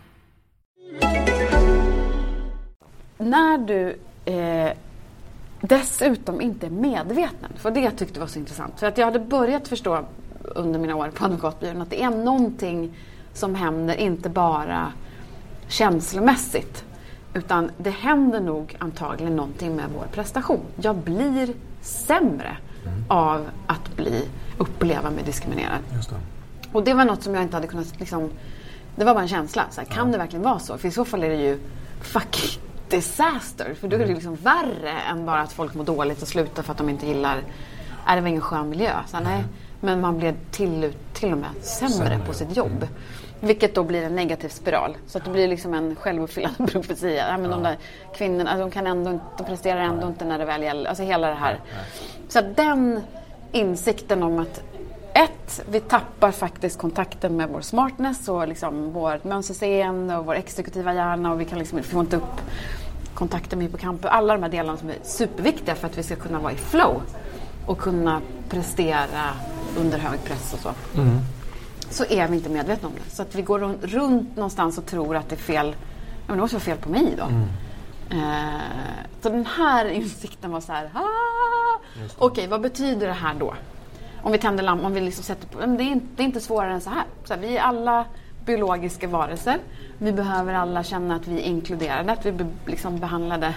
när 3.18 3.58
du 3.58 3.96
eh, 4.24 4.72
dessutom 5.60 6.40
inte 6.40 6.70
medveten, 6.70 7.52
för 7.56 7.70
det 7.70 7.90
tyckte 7.90 8.14
jag 8.14 8.20
var 8.20 8.26
så 8.26 8.38
intressant. 8.38 8.80
För 8.80 8.86
att 8.86 8.98
jag 8.98 9.04
hade 9.04 9.20
börjat 9.20 9.68
förstå 9.68 10.04
under 10.42 10.78
mina 10.78 10.96
år 10.96 11.10
på 11.14 11.24
advokatbyrån 11.24 11.82
att 11.82 11.90
det 11.90 12.02
är 12.02 12.10
någonting 12.10 12.96
som 13.32 13.54
händer, 13.54 13.94
inte 13.94 14.28
bara 14.28 14.92
känslomässigt. 15.68 16.84
Utan 17.34 17.70
det 17.78 17.90
händer 17.90 18.40
nog 18.40 18.76
antagligen 18.78 19.36
någonting 19.36 19.76
med 19.76 19.84
vår 19.96 20.06
prestation. 20.12 20.60
Jag 20.76 20.96
blir 20.96 21.54
sämre 21.80 22.56
av 23.08 23.46
att 23.66 23.96
bli, 23.96 24.28
uppleva 24.58 25.10
mig 25.10 25.24
diskriminerad. 25.24 25.78
Just 25.94 26.10
det. 26.10 26.16
Och 26.72 26.84
det 26.84 26.94
var 26.94 27.04
något 27.04 27.22
som 27.22 27.34
jag 27.34 27.42
inte 27.42 27.56
hade 27.56 27.66
kunnat 27.66 28.00
liksom, 28.00 28.30
Det 28.96 29.04
var 29.04 29.14
bara 29.14 29.22
en 29.22 29.28
känsla. 29.28 29.64
Så 29.70 29.80
här, 29.80 29.88
kan 29.88 30.12
det 30.12 30.18
verkligen 30.18 30.42
vara 30.42 30.58
så? 30.58 30.78
För 30.78 30.88
i 30.88 30.90
så 30.90 31.04
fall 31.04 31.24
är 31.24 31.28
det 31.28 31.42
ju 31.42 31.58
fucking 32.00 32.67
disaster. 32.90 33.74
För 33.74 33.88
då 33.88 33.96
är 33.96 34.00
det 34.00 34.06
liksom 34.06 34.34
värre 34.34 34.90
än 35.10 35.26
bara 35.26 35.40
att 35.40 35.52
folk 35.52 35.74
mår 35.74 35.84
dåligt 35.84 36.22
och 36.22 36.28
slutar 36.28 36.62
för 36.62 36.72
att 36.72 36.78
de 36.78 36.88
inte 36.88 37.06
gillar... 37.06 37.42
Är 38.06 38.16
det 38.16 38.20
var 38.22 38.28
ingen 38.28 38.40
skön 38.40 38.68
miljö. 38.68 38.92
Så 39.06 39.20
nej. 39.20 39.44
Men 39.80 40.00
man 40.00 40.18
blir 40.18 40.34
till, 40.50 40.92
till 41.12 41.32
och 41.32 41.38
med 41.38 41.50
sämre, 41.60 41.92
Sämre, 41.92 42.20
på 42.26 42.32
sitt 42.32 42.48
ja. 42.48 42.54
jobb. 42.62 42.86
Vilket 43.40 43.74
då 43.74 43.84
blir 43.84 44.02
en 44.02 44.14
negativ 44.14 44.48
spiral. 44.48 44.96
Så 45.06 45.18
att 45.18 45.24
det 45.24 45.30
blir 45.30 45.48
liksom 45.48 45.74
en 45.74 45.96
självuppfyllande 45.96 46.66
profetia. 46.72 47.28
Ja, 47.28 47.38
men 47.38 47.50
de 47.50 47.62
där 47.62 47.76
kvinnorna, 48.16 48.50
alltså, 48.50 48.64
de, 48.64 48.70
kan 48.70 48.86
ändå, 48.86 49.10
inte- 49.10 49.24
de 49.38 49.44
presterar 49.44 49.80
ändå 49.80 50.06
inte 50.06 50.24
när 50.24 50.38
det 50.38 50.44
väl 50.44 50.62
gäller. 50.62 50.88
Alltså 50.88 51.02
hela 51.04 51.28
det 51.28 51.34
här. 51.34 51.60
Så 52.28 52.38
att 52.38 52.56
den 52.56 53.00
insikten 53.52 54.22
om 54.22 54.38
att 54.38 54.62
ett, 55.24 55.60
vi 55.70 55.80
tappar 55.80 56.30
faktiskt 56.30 56.78
kontakten 56.78 57.36
med 57.36 57.48
vår 57.48 57.60
smartness 57.60 58.28
och 58.28 58.48
liksom 58.48 58.92
vårt 58.92 59.24
mönsterseende 59.24 60.16
och 60.16 60.26
vår 60.26 60.34
exekutiva 60.34 60.94
hjärna 60.94 61.32
och 61.32 61.40
vi 61.40 61.44
kan 61.44 61.58
liksom 61.58 61.82
får 61.82 62.00
inte 62.00 62.16
upp 62.16 62.40
kontakten 63.14 63.58
med 63.58 63.66
hippocampus. 63.66 64.10
Alla 64.10 64.32
de 64.32 64.42
här 64.42 64.50
delarna 64.50 64.78
som 64.78 64.88
är 64.88 64.96
superviktiga 65.02 65.74
för 65.74 65.86
att 65.86 65.98
vi 65.98 66.02
ska 66.02 66.16
kunna 66.16 66.38
vara 66.38 66.52
i 66.52 66.56
flow 66.56 67.02
och 67.66 67.78
kunna 67.78 68.20
prestera 68.48 69.30
under 69.78 69.98
hög 69.98 70.24
press 70.24 70.54
och 70.54 70.58
så. 70.60 70.70
Så 71.90 72.04
är 72.04 72.28
vi 72.28 72.36
inte 72.36 72.48
medvetna 72.50 72.88
om 72.88 72.94
det. 72.94 73.10
Så 73.14 73.22
att 73.22 73.34
vi 73.34 73.42
går 73.42 73.58
runt, 73.82 74.36
någonstans 74.36 74.78
och 74.78 74.86
tror 74.86 75.16
att 75.16 75.28
det 75.28 75.34
är 75.34 75.40
fel. 75.40 75.66
Ja, 75.76 76.22
men 76.26 76.36
det 76.36 76.40
måste 76.40 76.56
vara 76.56 76.64
fel 76.64 76.78
på 76.78 76.90
mig 76.90 77.14
då. 77.18 77.24
Eh, 78.16 78.60
så 79.22 79.28
den 79.28 79.46
här 79.46 79.84
insikten 79.90 80.50
var 80.50 80.60
så 80.60 80.72
här. 80.72 80.90
"Ah!" 80.94 81.78
Okej, 82.18 82.46
vad 82.46 82.60
betyder 82.60 83.06
det 83.06 83.12
här 83.12 83.34
då? 83.34 83.54
Om 84.22 84.32
vi 84.32 84.38
tänder 84.38 84.64
lampan, 84.64 84.86
om 84.86 84.94
vi 84.94 85.00
liksom 85.00 85.24
sätter 85.24 85.48
på, 85.48 85.60
det, 85.60 85.82
är 85.82 85.92
inte, 85.92 86.06
det 86.16 86.22
är 86.22 86.24
inte 86.24 86.40
svårare 86.40 86.72
än 86.72 86.80
så 86.80 86.90
här. 86.90 87.04
så 87.24 87.34
här. 87.34 87.40
Vi 87.40 87.56
är 87.56 87.62
alla 87.62 88.04
biologiska 88.44 89.08
varelser. 89.08 89.58
Vi 89.98 90.12
behöver 90.12 90.54
alla 90.54 90.84
känna 90.84 91.16
att 91.16 91.26
vi 91.26 91.40
är 91.40 91.44
inkluderade, 91.44 92.12
att 92.12 92.26
vi 92.26 92.32
blir 92.32 92.46
liksom 92.66 92.98
behandlade 92.98 93.54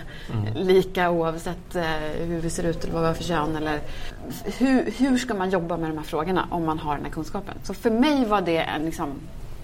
lika 0.56 1.10
oavsett 1.10 1.76
eh, 1.76 1.84
hur 2.18 2.42
vi 2.42 2.50
ser 2.50 2.64
ut 2.64 2.84
eller 2.84 2.94
vad 2.94 3.02
vi 3.02 3.08
har 3.08 3.14
för 3.14 3.24
kön. 3.24 3.56
Eller, 3.56 3.80
hur, 4.58 4.92
hur 4.98 5.18
ska 5.18 5.34
man 5.34 5.50
jobba 5.50 5.78
med 5.78 5.90
de 5.90 5.98
här 5.98 6.06
frågorna 6.06 6.48
om 6.50 6.66
man 6.66 6.80
har 6.80 6.96
den 6.96 7.06
här 7.06 7.12
kunskapen? 7.12 7.56
Så 7.64 7.74
för 7.74 7.92
mig 7.92 8.26
var 8.26 8.42
det 8.42 8.58
en, 8.58 8.86
liksom, 8.86 9.14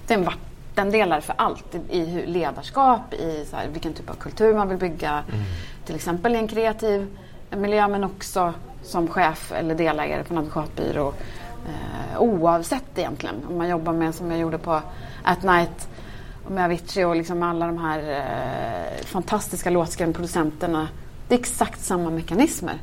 det 0.07 0.13
är 0.13 0.17
en 0.17 0.25
vattendelare 0.25 1.21
för 1.21 1.35
allt. 1.37 1.75
I, 1.89 1.99
i 1.99 2.25
ledarskap, 2.25 3.13
i 3.13 3.45
så 3.49 3.55
här, 3.55 3.67
vilken 3.67 3.93
typ 3.93 4.09
av 4.09 4.13
kultur 4.13 4.53
man 4.53 4.69
vill 4.69 4.77
bygga. 4.77 5.23
Till 5.85 5.95
exempel 5.95 6.35
i 6.35 6.37
en 6.37 6.47
kreativ 6.47 7.07
miljö 7.49 7.87
men 7.87 8.03
också 8.03 8.53
som 8.83 9.07
chef 9.07 9.51
eller 9.51 9.75
delägare 9.75 10.23
på 10.23 10.33
en 10.33 10.37
advokatbyrå. 10.37 11.13
Eh, 11.67 12.21
oavsett 12.21 12.97
egentligen. 12.97 13.35
Om 13.49 13.57
man 13.57 13.69
jobbar 13.69 13.93
med 13.93 14.15
som 14.15 14.31
jag 14.31 14.39
gjorde 14.39 14.57
på 14.57 14.81
At 15.23 15.43
Night 15.43 15.87
och 16.45 16.51
med 16.51 16.65
Avicii 16.65 17.03
och 17.03 17.15
liksom 17.15 17.43
alla 17.43 17.67
de 17.67 17.77
här 17.77 17.99
eh, 18.09 19.05
fantastiska 19.05 19.69
låtskrivarproducenterna. 19.69 20.87
Det 21.27 21.35
är 21.35 21.39
exakt 21.39 21.81
samma 21.83 22.09
mekanismer. 22.09 22.75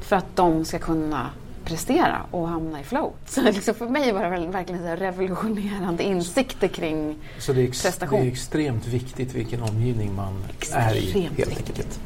För 0.00 0.16
att 0.16 0.36
de 0.36 0.64
ska 0.64 0.78
kunna 0.78 1.26
prestera 1.64 2.22
och 2.30 2.48
hamna 2.48 2.80
i 2.80 2.84
flow. 2.84 3.12
Så 3.26 3.42
liksom 3.42 3.74
för 3.74 3.88
mig 3.88 4.12
var 4.12 4.22
det 4.22 4.30
väl 4.30 4.48
verkligen 4.48 4.82
så 4.82 5.04
revolutionerande 5.04 6.02
insikter 6.02 6.68
kring 6.68 7.18
Så 7.38 7.52
det 7.52 7.60
är, 7.62 7.64
ex- 7.68 7.82
prestation. 7.82 8.20
det 8.20 8.26
är 8.26 8.30
extremt 8.30 8.86
viktigt 8.86 9.34
vilken 9.34 9.62
omgivning 9.62 10.14
man 10.14 10.44
är 10.74 10.94
i. 10.94 10.98
Extremt 10.98 11.14
Helt 11.38 11.50
viktigt. 11.50 11.68
enkelt. 11.68 12.00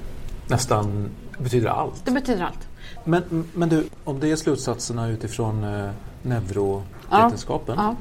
Nästan 0.48 1.10
betyder 1.38 1.68
allt. 1.68 2.04
Det 2.04 2.10
betyder 2.10 2.44
allt. 2.44 2.68
Men, 3.04 3.44
men 3.54 3.68
du, 3.68 3.84
om 4.04 4.20
det 4.20 4.30
är 4.30 4.36
slutsatserna 4.36 5.08
utifrån 5.08 5.64
eh, 5.64 5.90
neurovetenskapen. 6.22 7.74
Ja. 7.78 7.96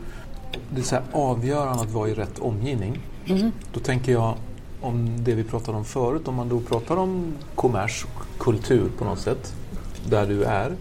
Det 0.69 0.81
är 0.81 0.85
så 0.85 0.95
här 0.95 1.03
avgörande 1.11 1.83
att 1.83 1.91
vara 1.91 2.09
i 2.09 2.13
rätt 2.13 2.39
omgivning. 2.39 2.99
Mm. 3.25 3.51
Då 3.73 3.79
tänker 3.79 4.11
jag 4.11 4.35
om 4.81 5.23
det 5.23 5.33
vi 5.33 5.43
pratade 5.43 5.77
om 5.77 5.85
förut, 5.85 6.27
om 6.27 6.35
man 6.35 6.49
då 6.49 6.59
pratar 6.59 6.97
om 6.97 7.33
kommers 7.55 8.05
och 8.05 8.39
kultur 8.39 8.89
på 8.97 9.05
något 9.05 9.19
sätt, 9.19 9.53
där 10.09 10.27
du 10.27 10.43
är. 10.43 10.75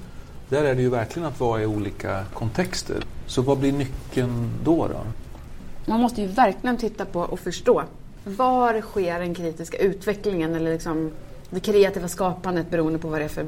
Där 0.49 0.65
är 0.65 0.75
det 0.75 0.83
ju 0.83 0.91
verkligen 0.91 1.29
att 1.29 1.41
vara 1.41 1.63
i 1.63 1.67
olika 1.67 2.25
kontexter. 2.35 3.05
Så 3.27 3.43
vad 3.43 3.59
blir 3.59 3.73
nyckeln 3.73 4.51
då? 4.65 4.89
då? 4.89 5.01
Man 5.87 6.01
måste 6.01 6.21
ju 6.21 6.27
verkligen 6.27 6.77
titta 6.77 7.05
på 7.05 7.21
och 7.21 7.41
förstå. 7.41 7.83
Var 8.25 8.81
sker 8.81 9.21
den 9.21 9.35
kritiska 9.35 9.77
utvecklingen 9.77 10.55
eller 10.55 10.73
liksom 10.73 11.11
det 11.51 11.61
kreativa 11.61 12.09
skapandet 12.09 12.71
beroende 12.71 12.99
på 12.99 13.09
vad 13.09 13.21
det 13.21 13.25
är 13.25 13.29
för, 13.29 13.47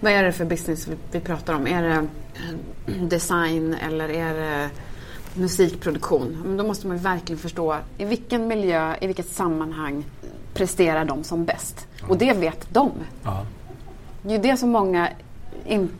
vad 0.00 0.12
är 0.12 0.22
det 0.22 0.32
för 0.32 0.44
business 0.44 0.88
vi, 0.88 0.96
vi 1.10 1.20
pratar 1.20 1.54
om? 1.54 1.66
Är 1.66 1.82
det 1.82 1.94
eh, 1.94 3.02
design 3.02 3.74
eller 3.74 4.08
är 4.08 4.34
det 4.34 4.70
musikproduktion? 5.34 6.42
Men 6.44 6.56
då 6.56 6.64
måste 6.64 6.86
man 6.86 6.96
ju 6.96 7.02
verkligen 7.02 7.38
förstå 7.38 7.76
i 7.98 8.04
vilken 8.04 8.46
miljö, 8.46 8.94
i 9.00 9.06
vilket 9.06 9.28
sammanhang 9.28 10.04
presterar 10.54 11.04
de 11.04 11.24
som 11.24 11.44
bäst? 11.44 11.86
Och 12.08 12.18
det 12.18 12.32
vet 12.32 12.74
de. 12.74 12.90
Ja. 13.24 13.46
Det 14.22 14.34
är 14.34 14.38
det 14.38 14.56
som 14.56 14.70
många 14.70 15.08
in, 15.66 15.90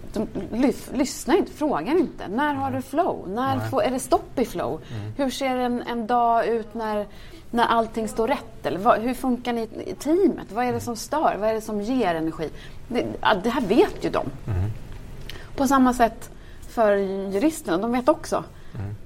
lys, 0.53 0.91
lyssnar 0.95 1.37
inte, 1.37 1.53
frågar 1.53 1.99
inte. 1.99 2.29
När 2.29 2.55
har 2.55 2.71
du 2.71 2.83
flow? 2.83 3.29
När 3.29 3.61
får, 3.61 3.83
är 3.83 3.91
det 3.91 3.99
stopp 3.99 4.39
i 4.39 4.45
flow? 4.45 4.81
Hur 5.17 5.31
ser 5.31 5.57
en, 5.57 5.83
en 5.83 6.07
dag 6.07 6.47
ut 6.47 6.75
när, 6.75 7.07
när 7.51 7.65
allting 7.67 8.09
står 8.09 8.29
rätt? 8.29 8.67
Eller 8.67 8.79
vad, 8.79 9.01
hur 9.01 9.15
funkar 9.15 9.53
ni 9.53 9.69
i 9.87 9.95
teamet? 9.95 10.53
Vad 10.53 10.65
är 10.65 10.73
det 10.73 10.81
som 10.81 10.97
stör? 10.97 11.37
Vad 11.41 11.49
är 11.51 11.55
det 11.55 11.61
som 11.61 11.81
ger 11.81 12.15
energi? 12.15 12.51
Det, 12.89 13.07
det 13.43 13.51
här 13.51 13.61
vet 13.61 14.05
ju 14.05 14.11
de. 14.11 14.27
På 15.57 15.67
samma 15.67 15.95
sätt 15.95 16.31
för 16.69 16.97
juristerna, 17.33 17.79
de 17.79 17.93
vet 17.93 18.09
också. 18.09 18.45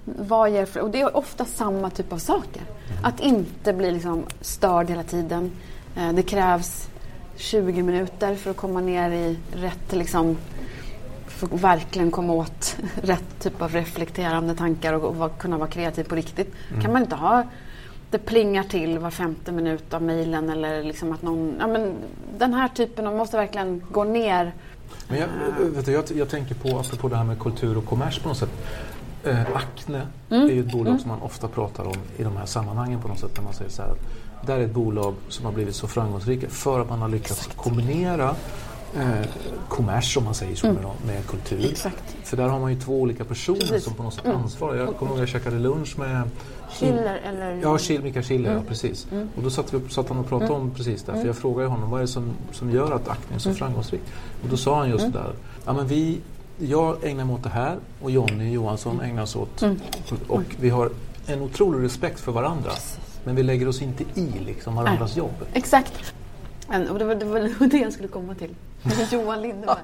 Vad 0.04 0.50
ger? 0.50 0.78
Och 0.82 0.90
det 0.90 1.00
är 1.00 1.16
ofta 1.16 1.44
samma 1.44 1.90
typ 1.90 2.12
av 2.12 2.18
saker. 2.18 2.62
Att 3.02 3.20
inte 3.20 3.72
bli 3.72 3.90
liksom 3.90 4.24
störd 4.40 4.90
hela 4.90 5.02
tiden. 5.02 5.50
Eh, 5.96 6.12
Det 6.12 6.22
krävs 6.22 6.88
20 7.36 7.82
minuter 7.82 8.34
för 8.34 8.50
att 8.50 8.56
komma 8.56 8.80
ner 8.80 9.10
i 9.10 9.38
rätt, 9.52 9.92
liksom, 9.92 10.36
för 11.26 11.46
att 11.46 11.52
verkligen 11.52 12.10
komma 12.10 12.32
åt 12.32 12.76
rätt 13.02 13.40
typ 13.40 13.62
av 13.62 13.72
reflekterande 13.72 14.54
tankar 14.54 14.92
och, 14.92 15.22
och 15.22 15.38
kunna 15.38 15.58
vara 15.58 15.68
kreativ 15.68 16.04
på 16.04 16.14
riktigt. 16.14 16.54
kan 16.82 16.92
man 16.92 17.02
inte 17.02 17.16
ha 17.16 17.44
det 18.12 18.18
plingar 18.18 18.62
till 18.62 18.98
var 18.98 19.10
femte 19.10 19.52
minut 19.52 19.94
av 19.94 20.02
mejlen 20.02 20.50
eller 20.50 20.82
liksom 20.82 21.12
att 21.12 21.22
någon... 21.22 21.56
Ja, 21.60 21.66
men 21.66 21.94
den 22.38 22.54
här 22.54 22.68
typen, 22.68 23.04
man 23.04 23.16
måste 23.16 23.36
verkligen 23.36 23.82
gå 23.90 24.04
ner. 24.04 24.52
Men 25.08 25.18
jag, 25.18 25.28
vet 25.70 25.86
du, 25.86 25.92
jag, 25.92 26.04
jag 26.14 26.28
tänker 26.28 26.54
på, 26.54 26.78
apropå 26.78 27.08
det 27.08 27.16
här 27.16 27.24
med 27.24 27.38
kultur 27.40 27.78
och 27.78 27.86
kommers 27.86 28.18
på 28.18 28.28
något 28.28 28.38
sätt. 28.38 28.50
Eh, 29.24 29.56
Acne 29.56 30.06
Mm. 30.30 30.48
är 30.48 30.52
ju 30.52 30.60
ett 30.60 30.72
bolag 30.72 31.00
som 31.00 31.08
man 31.08 31.22
ofta 31.22 31.48
pratar 31.48 31.84
om 31.84 31.94
i 32.16 32.22
de 32.22 32.36
här 32.36 32.46
sammanhangen 32.46 33.00
på 33.00 33.08
något 33.08 33.18
sätt. 33.18 33.30
När 33.36 33.44
man 33.44 33.52
säger 33.52 33.70
så 33.70 33.82
här 33.82 33.88
att 33.90 34.46
där 34.46 34.58
är 34.58 34.64
ett 34.64 34.74
bolag 34.74 35.14
som 35.28 35.44
har 35.44 35.52
blivit 35.52 35.74
så 35.74 35.86
framgångsrika 35.86 36.48
för 36.48 36.80
att 36.80 36.88
man 36.88 37.02
har 37.02 37.08
lyckats 37.08 37.46
kombinera 37.56 38.34
eh, 38.96 39.26
kommers, 39.68 40.16
om 40.16 40.24
man 40.24 40.34
säger 40.34 40.56
så, 40.56 40.66
med, 40.66 40.76
med 41.06 41.26
kultur. 41.26 41.58
Mm. 41.58 41.70
Exakt. 41.70 42.16
För 42.24 42.36
där 42.36 42.48
har 42.48 42.60
man 42.60 42.72
ju 42.72 42.80
två 42.80 43.00
olika 43.00 43.24
personer 43.24 43.58
Precis. 43.58 43.70
Mm. 43.70 43.80
som 43.80 43.94
på 43.94 44.02
något 44.02 44.14
sätt 44.14 44.26
ansvarar. 44.26 44.76
Jag 44.76 44.96
kommer 44.96 45.12
ihåg 45.12 45.14
att 45.22 45.32
jag 45.32 45.42
käkade 45.42 45.58
lunch 45.58 45.98
med 45.98 46.22
Schiller 46.70 47.20
eller... 47.24 47.58
Ja, 47.62 47.78
Schil, 47.78 48.02
Mikael 48.02 48.24
Schiller, 48.24 48.50
Mm. 48.50 48.62
ja 48.62 48.68
precis. 48.68 49.06
Och 49.36 49.42
då 49.42 49.50
satt, 49.50 49.74
vi, 49.74 49.88
satt 49.88 50.08
han 50.08 50.18
och 50.18 50.28
pratade 50.28 50.52
om 50.52 50.70
precis 50.70 51.02
det. 51.02 51.12
För 51.12 51.26
jag 51.26 51.36
frågade 51.36 51.68
honom 51.68 51.90
vad 51.90 52.00
är 52.00 52.02
det 52.02 52.08
som, 52.08 52.30
som 52.52 52.70
gör 52.70 52.92
att 52.92 53.08
Acne 53.08 53.34
är 53.36 53.38
så 53.38 53.48
Mm. 53.48 53.58
framgångsrikt. 53.58 54.04
Och 54.42 54.48
då 54.48 54.56
sa 54.56 54.78
han 54.78 54.90
just 54.90 55.04
det 55.04 55.10
där. 55.18 55.32
Ja, 55.66 55.72
men 55.72 55.86
vi, 55.86 56.18
jag 56.58 57.04
ägnar 57.04 57.24
mig 57.24 57.34
åt 57.34 57.42
det 57.42 57.48
här 57.48 57.76
och 58.02 58.10
Jonny 58.10 58.52
Johansson 58.52 58.94
Mm. 58.96 59.10
ägnar 59.10 59.26
sig 59.26 59.40
åt... 59.40 59.62
Och 60.28 60.42
vi 60.60 60.70
har 60.70 60.90
en 61.26 61.42
otrolig 61.42 61.84
respekt 61.84 62.20
för 62.20 62.32
varandra. 62.32 62.70
Men 63.24 63.36
vi 63.36 63.42
lägger 63.42 63.68
oss 63.68 63.82
inte 63.82 64.04
i 64.14 64.28
liksom, 64.46 64.74
varandras 64.74 65.16
jobb. 65.16 65.34
Exakt. 65.52 66.14
Men, 66.72 66.88
och 66.90 66.98
det, 66.98 67.04
var, 67.04 67.14
det 67.14 67.24
var 67.24 67.66
det 67.66 67.78
jag 67.78 67.92
skulle 67.92 68.08
komma 68.08 68.34
till. 68.34 68.54
Johan 69.10 69.42
Lindeberg. 69.42 69.76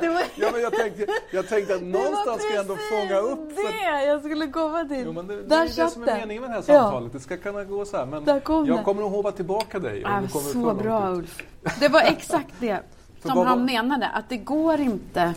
det 0.00 0.08
var, 0.08 0.22
Ja, 0.36 0.48
men 0.52 0.60
jag, 0.60 0.72
tänkte, 0.72 1.06
jag 1.32 1.48
tänkte 1.48 1.74
att 1.74 1.82
någonstans 1.82 2.42
ska 2.42 2.50
jag 2.54 2.60
ändå 2.60 2.76
fånga 2.90 3.18
upp... 3.20 3.52
För... 3.54 3.62
det 3.98 4.04
jag 4.06 4.20
skulle 4.20 4.46
komma 4.46 4.84
till. 4.84 5.02
Jo, 5.06 5.12
men 5.12 5.26
det, 5.26 5.42
det 5.42 5.54
är 5.54 5.64
det 5.76 5.90
som 5.90 6.02
det. 6.04 6.10
är 6.10 6.20
meningen 6.20 6.42
med 6.42 6.50
det 6.50 6.54
här 6.54 6.64
Ja. 6.66 6.82
samtalet. 6.82 7.12
Det 7.12 7.20
ska 7.20 7.36
kunna 7.36 7.64
gå 7.64 7.84
så 7.84 7.96
här. 7.96 8.06
Men 8.06 8.40
kom 8.40 8.66
jag 8.66 8.78
det. 8.78 8.82
kommer 8.82 9.02
att 9.04 9.10
hova 9.10 9.32
tillbaka 9.32 9.78
dig. 9.78 10.00
Ja, 10.04 10.20
du 10.22 10.28
kommer 10.28 10.50
så 10.52 10.74
bra. 10.74 11.10
Ulf. 11.10 11.42
Det 11.80 11.88
var 11.88 12.00
exakt 12.00 12.52
det 12.58 12.78
som 13.22 13.30
han 13.30 13.46
var- 13.46 13.56
menade. 13.66 14.06
Att 14.08 14.28
det 14.28 14.36
går 14.36 14.80
inte. 14.80 15.34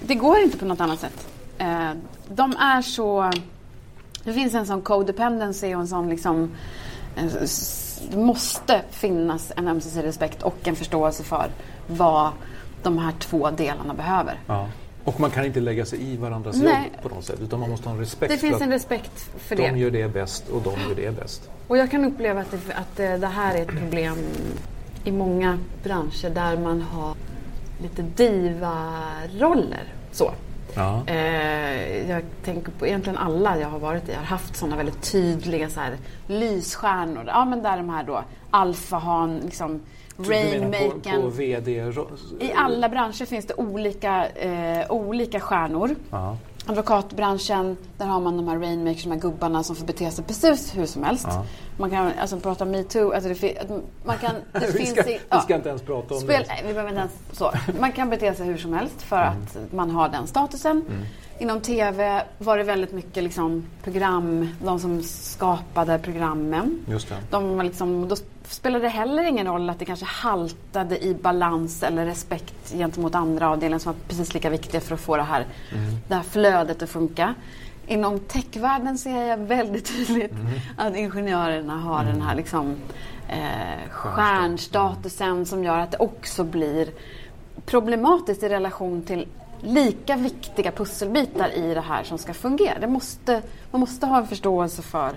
Det 0.00 0.14
går 0.14 0.38
inte 0.38 0.58
på 0.58 0.64
något 0.64 0.80
annat 0.80 1.00
sätt. 1.00 1.26
Eh, 1.58 1.90
De 2.28 2.56
är 2.56 2.82
så... 2.82 3.30
Det 4.24 4.32
finns 4.32 4.54
en 4.54 4.66
sån 4.66 4.82
codependency 4.82 5.74
och 5.74 5.80
en 5.80 5.88
sån 5.88 6.08
liksom... 6.08 6.50
eh, 8.02 8.10
Det 8.10 8.16
måste 8.18 8.82
finnas 8.90 9.52
en 9.56 9.68
ömsesidig 9.68 10.08
respekt 10.08 10.42
och 10.42 10.68
en 10.68 10.76
förståelse 10.76 11.22
för 11.22 11.46
vad 11.86 12.30
de 12.82 12.98
här 12.98 13.12
två 13.18 13.50
delarna 13.50 13.94
behöver. 13.94 14.40
Ja. 14.46 14.68
Och 15.04 15.20
man 15.20 15.30
kan 15.30 15.44
inte 15.44 15.60
lägga 15.60 15.84
sig 15.84 16.12
i 16.12 16.16
varandras 16.16 16.56
Nej. 16.56 16.90
jobb 16.94 17.02
på 17.02 17.14
något 17.14 17.24
sätt. 17.24 17.40
Utan 17.40 17.60
man 17.60 17.70
måste 17.70 17.88
ha 17.88 17.94
en 17.94 18.00
respekt 18.00 18.32
Det 18.32 18.38
finns 18.38 18.60
en 18.60 18.70
respekt 18.70 19.30
för 19.38 19.56
de 19.56 19.70
det. 19.70 19.78
gör 19.78 19.90
det 19.90 20.08
bäst 20.08 20.48
och 20.48 20.62
de 20.62 20.70
gör 20.88 20.94
det 20.96 21.16
bäst. 21.20 21.50
Och 21.68 21.76
jag 21.76 21.90
kan 21.90 22.04
uppleva 22.04 22.40
att 22.40 22.50
det, 22.50 22.74
att 22.74 22.96
det 22.96 23.16
det 23.16 23.26
här 23.26 23.54
är 23.54 23.62
ett 23.62 23.78
problem 23.80 24.16
i 25.04 25.12
många 25.12 25.58
branscher 25.82 26.30
där 26.34 26.56
man 26.56 26.82
har 26.82 27.14
lite 27.82 28.02
diva-roller. 28.02 29.84
Så. 30.12 30.32
Ja. 30.74 31.02
Eh, 31.06 32.10
jag 32.10 32.22
tänker 32.44 32.72
på 32.72 32.86
egentligen 32.86 33.18
alla 33.18 33.58
jag 33.58 33.68
har 33.68 33.78
varit 33.78 34.08
i 34.08 34.12
har 34.14 34.22
haft 34.22 34.56
sådana 34.56 34.76
väldigt 34.76 35.12
tydliga 35.12 35.68
så 35.68 35.80
här, 35.80 35.96
lysstjärnor. 36.26 37.24
Ja 37.26 37.44
men 37.44 37.62
där 37.62 37.76
de 37.76 37.90
här 37.90 38.04
då 38.04 38.24
alfahan, 38.50 39.40
liksom 39.44 39.80
menar 40.16 40.90
på, 40.90 41.20
på. 41.20 41.28
VD? 41.28 41.92
I 42.40 42.52
alla 42.52 42.88
branscher 42.88 43.24
finns 43.24 43.46
det 43.46 43.54
olika, 43.54 44.26
eh, 44.28 44.90
olika 44.90 45.40
stjärnor. 45.40 45.96
Ja. 46.10 46.36
Advokatbranschen, 46.66 47.76
där 47.98 48.06
har 48.06 48.20
man 48.20 48.36
de 48.36 48.48
här 48.48 48.58
rainmakers, 48.58 49.02
de 49.02 49.10
här 49.12 49.18
gubbarna 49.18 49.62
som 49.62 49.76
får 49.76 49.86
bete 49.86 50.10
sig 50.10 50.24
precis 50.24 50.76
hur 50.76 50.86
som 50.86 51.02
helst. 51.04 51.26
Ja. 51.28 51.44
Man 51.78 51.90
kan 51.90 52.12
alltså 52.20 52.40
prata 52.40 52.64
om 52.64 52.70
metoo, 52.70 53.12
alltså 53.12 53.28
det, 53.28 53.34
fi- 53.34 53.58
att 53.58 53.68
man 54.04 54.18
kan, 54.18 54.34
det 54.52 54.66
vi, 54.66 54.72
finns 54.72 54.90
ska, 54.90 55.10
i... 55.10 55.20
vi 55.32 55.38
ska 55.40 55.54
inte 55.54 55.68
ens 55.68 55.82
prata 55.82 56.14
om 56.14 56.20
Spel, 56.20 56.42
det. 56.42 56.48
nej, 56.48 56.62
vi 56.66 56.72
behöver 56.72 56.88
inte 56.90 57.00
ens 57.00 57.12
så. 57.32 57.52
Man 57.80 57.92
kan 57.92 58.10
bete 58.10 58.34
sig 58.34 58.46
hur 58.46 58.56
som 58.58 58.72
helst 58.74 59.02
för 59.02 59.16
Mm. 59.22 59.42
att 59.42 59.72
man 59.72 59.90
har 59.90 60.08
den 60.08 60.26
statusen. 60.26 60.84
Inom 61.40 61.60
TV 61.60 62.22
var 62.38 62.58
det 62.58 62.64
väldigt 62.64 62.92
mycket 62.92 63.22
liksom 63.22 63.66
program, 63.82 64.48
de 64.64 64.80
som 64.80 65.02
skapade 65.02 65.98
programmen. 65.98 66.80
Just 66.88 67.08
det. 67.08 67.14
De 67.30 67.56
var 67.56 67.64
liksom, 67.64 68.08
då 68.08 68.16
spelade 68.48 68.84
det 68.84 68.88
heller 68.88 69.22
ingen 69.22 69.46
roll 69.46 69.70
att 69.70 69.78
det 69.78 69.84
kanske 69.84 70.06
haltade 70.06 71.04
i 71.04 71.14
balans 71.14 71.82
eller 71.82 72.06
respekt 72.06 72.72
gentemot 72.72 73.14
andra 73.14 73.50
avdelningar 73.50 73.78
som 73.78 73.92
var 73.92 74.00
precis 74.08 74.34
lika 74.34 74.50
viktiga 74.50 74.80
för 74.80 74.94
att 74.94 75.00
få 75.00 75.16
det 75.16 75.22
här, 75.22 75.46
det 76.08 76.14
här 76.14 76.22
flödet 76.22 76.82
att 76.82 76.90
funka. 76.90 77.34
Inom 77.86 78.18
techvärlden 78.18 78.98
ser 78.98 79.24
jag 79.24 79.36
väldigt 79.36 79.96
tydligt 79.96 80.32
att 80.76 80.96
ingenjörerna 80.96 81.76
har 81.76 82.04
den 82.04 82.22
här 82.22 82.34
liksom, 82.34 82.76
eh, 83.28 83.90
stjärnstatusen 83.90 85.46
som 85.46 85.64
gör 85.64 85.78
att 85.78 85.90
det 85.90 85.98
också 85.98 86.44
blir 86.44 86.88
problematiskt 87.66 88.42
i 88.42 88.48
relation 88.48 89.02
till 89.02 89.26
lika 89.62 90.16
viktiga 90.16 90.72
pusselbitar 90.72 91.50
i 91.58 91.74
det 91.74 91.80
här 91.80 92.04
som 92.04 92.18
ska 92.18 92.34
fungera. 92.34 92.78
Det 92.78 92.86
måste, 92.86 93.42
man 93.70 93.80
måste 93.80 94.06
ha 94.06 94.18
en 94.18 94.26
förståelse 94.26 94.82
för 94.82 95.10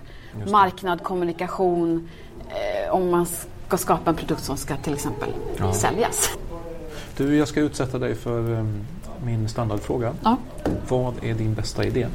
marknad, 0.52 1.04
kommunikation 1.04 2.10
eh, 2.50 2.94
om 2.94 3.10
man 3.12 3.26
ska 3.68 3.78
skapa 3.78 4.10
en 4.10 4.16
produkt 4.16 4.44
som 4.44 4.58
ska 4.58 4.76
till 4.78 4.94
exempel 4.94 5.30
Ja. 5.58 5.74
säljas. 5.74 6.30
Du, 7.18 7.36
jag 7.38 7.48
ska 7.48 7.60
utsätta 7.60 8.00
dig 8.00 8.16
för 8.16 8.40
um, 8.52 8.80
min 9.26 9.50
standardfråga. 9.50 10.14
Ja. 10.24 10.38
Vad 10.90 11.14
är 11.24 11.34
din 11.34 11.54
bästa 11.54 11.86
idé? 11.86 12.08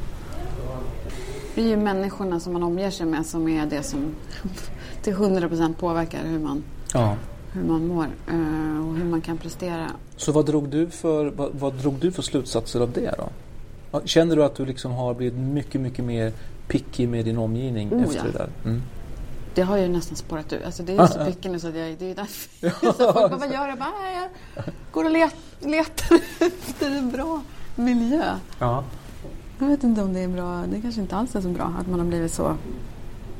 Det 1.55 1.61
är 1.61 1.67
ju 1.67 1.77
människorna 1.77 2.39
som 2.39 2.53
man 2.53 2.63
omger 2.63 2.91
sig 2.91 3.05
med 3.05 3.25
som 3.25 3.47
är 3.47 3.65
det 3.65 3.83
som 3.83 4.15
till 5.01 5.13
100% 5.15 5.73
påverkar 5.73 6.19
hur 6.23 6.39
man, 6.39 6.63
Ja. 6.93 7.15
hur 7.53 7.63
man 7.63 7.87
mår 7.87 8.03
eh, 8.27 8.87
och 8.87 8.95
hur 8.95 9.05
man 9.05 9.21
kan 9.21 9.37
prestera. 9.37 9.85
Så 10.19 10.31
vad 10.31 10.45
drog 10.45 10.69
du 10.69 10.89
för, 10.89 11.25
vad, 11.25 11.49
vad 11.53 11.73
drog 11.73 11.95
du 11.99 12.11
för 12.11 12.21
slutsatser 12.21 12.79
av 12.79 12.91
det 12.91 13.13
då? 13.17 13.29
Ja, 13.91 14.01
Känner 14.05 14.35
du 14.35 14.43
att 14.43 14.55
du 14.55 14.65
liksom 14.65 14.91
har 14.91 15.13
blivit 15.13 15.39
mycket, 15.39 15.81
mycket 15.81 16.05
mer 16.05 16.31
picky 16.67 17.07
med 17.07 17.25
din 17.25 17.37
omgivning 17.37 17.93
Oh, 17.93 18.03
efter 18.03 18.17
ja. 18.17 18.23
det 18.23 18.31
där? 18.37 18.49
Mm. 18.65 18.81
Det 19.55 19.61
har 19.61 19.77
ju 19.77 19.87
nästan 19.87 20.15
spårat 20.15 20.53
ur. 20.53 20.65
Alltså 20.65 20.83
det 20.83 20.93
är 20.95 21.07
så 21.07 21.19
mycket 21.25 21.51
nu 21.51 21.59
så 21.59 21.67
att 21.67 21.75
jag, 21.75 21.95
det 21.99 22.11
är 22.11 22.15
därför. 22.15 22.69
så 22.93 23.13
folk 23.13 23.13
bara, 23.13 23.37
vad 23.37 23.53
gör 23.53 23.67
jag? 23.67 23.77
Bara, 23.77 23.89
"Nej, 24.01 24.29
jag 24.55 24.63
går 24.91 25.05
och 25.05 25.11
let, 25.11 25.35
letar 25.59 26.15
efter 26.39 26.91
en 26.97 27.11
bra 27.11 27.41
miljö. 27.75 28.23
Ja. 28.59 28.83
Jag 29.59 29.67
vet 29.67 29.83
inte 29.83 30.01
om 30.01 30.13
det 30.13 30.19
är 30.19 30.27
bra. 30.27 30.63
Det 30.71 30.81
kanske 30.81 31.01
inte 31.01 31.15
alls 31.15 31.35
är 31.35 31.41
så 31.41 31.49
bra 31.49 31.73
att 31.79 31.87
man 31.87 31.99
har 31.99 32.07
blivit 32.07 32.33
så. 32.33 32.55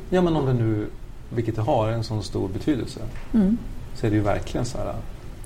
ja, 0.09 0.21
men 0.21 0.35
om 0.35 0.45
det 0.45 0.53
nu, 0.53 0.87
vilket 1.35 1.55
det 1.55 1.61
har, 1.61 1.87
en 1.89 2.03
sån 2.03 2.23
stor 2.23 2.47
betydelse. 2.47 2.99
Så 3.95 4.05
är 4.05 4.09
det 4.09 4.15
ju 4.15 4.21
verkligen 4.23 4.65
så 4.65 4.77
här. 4.77 4.95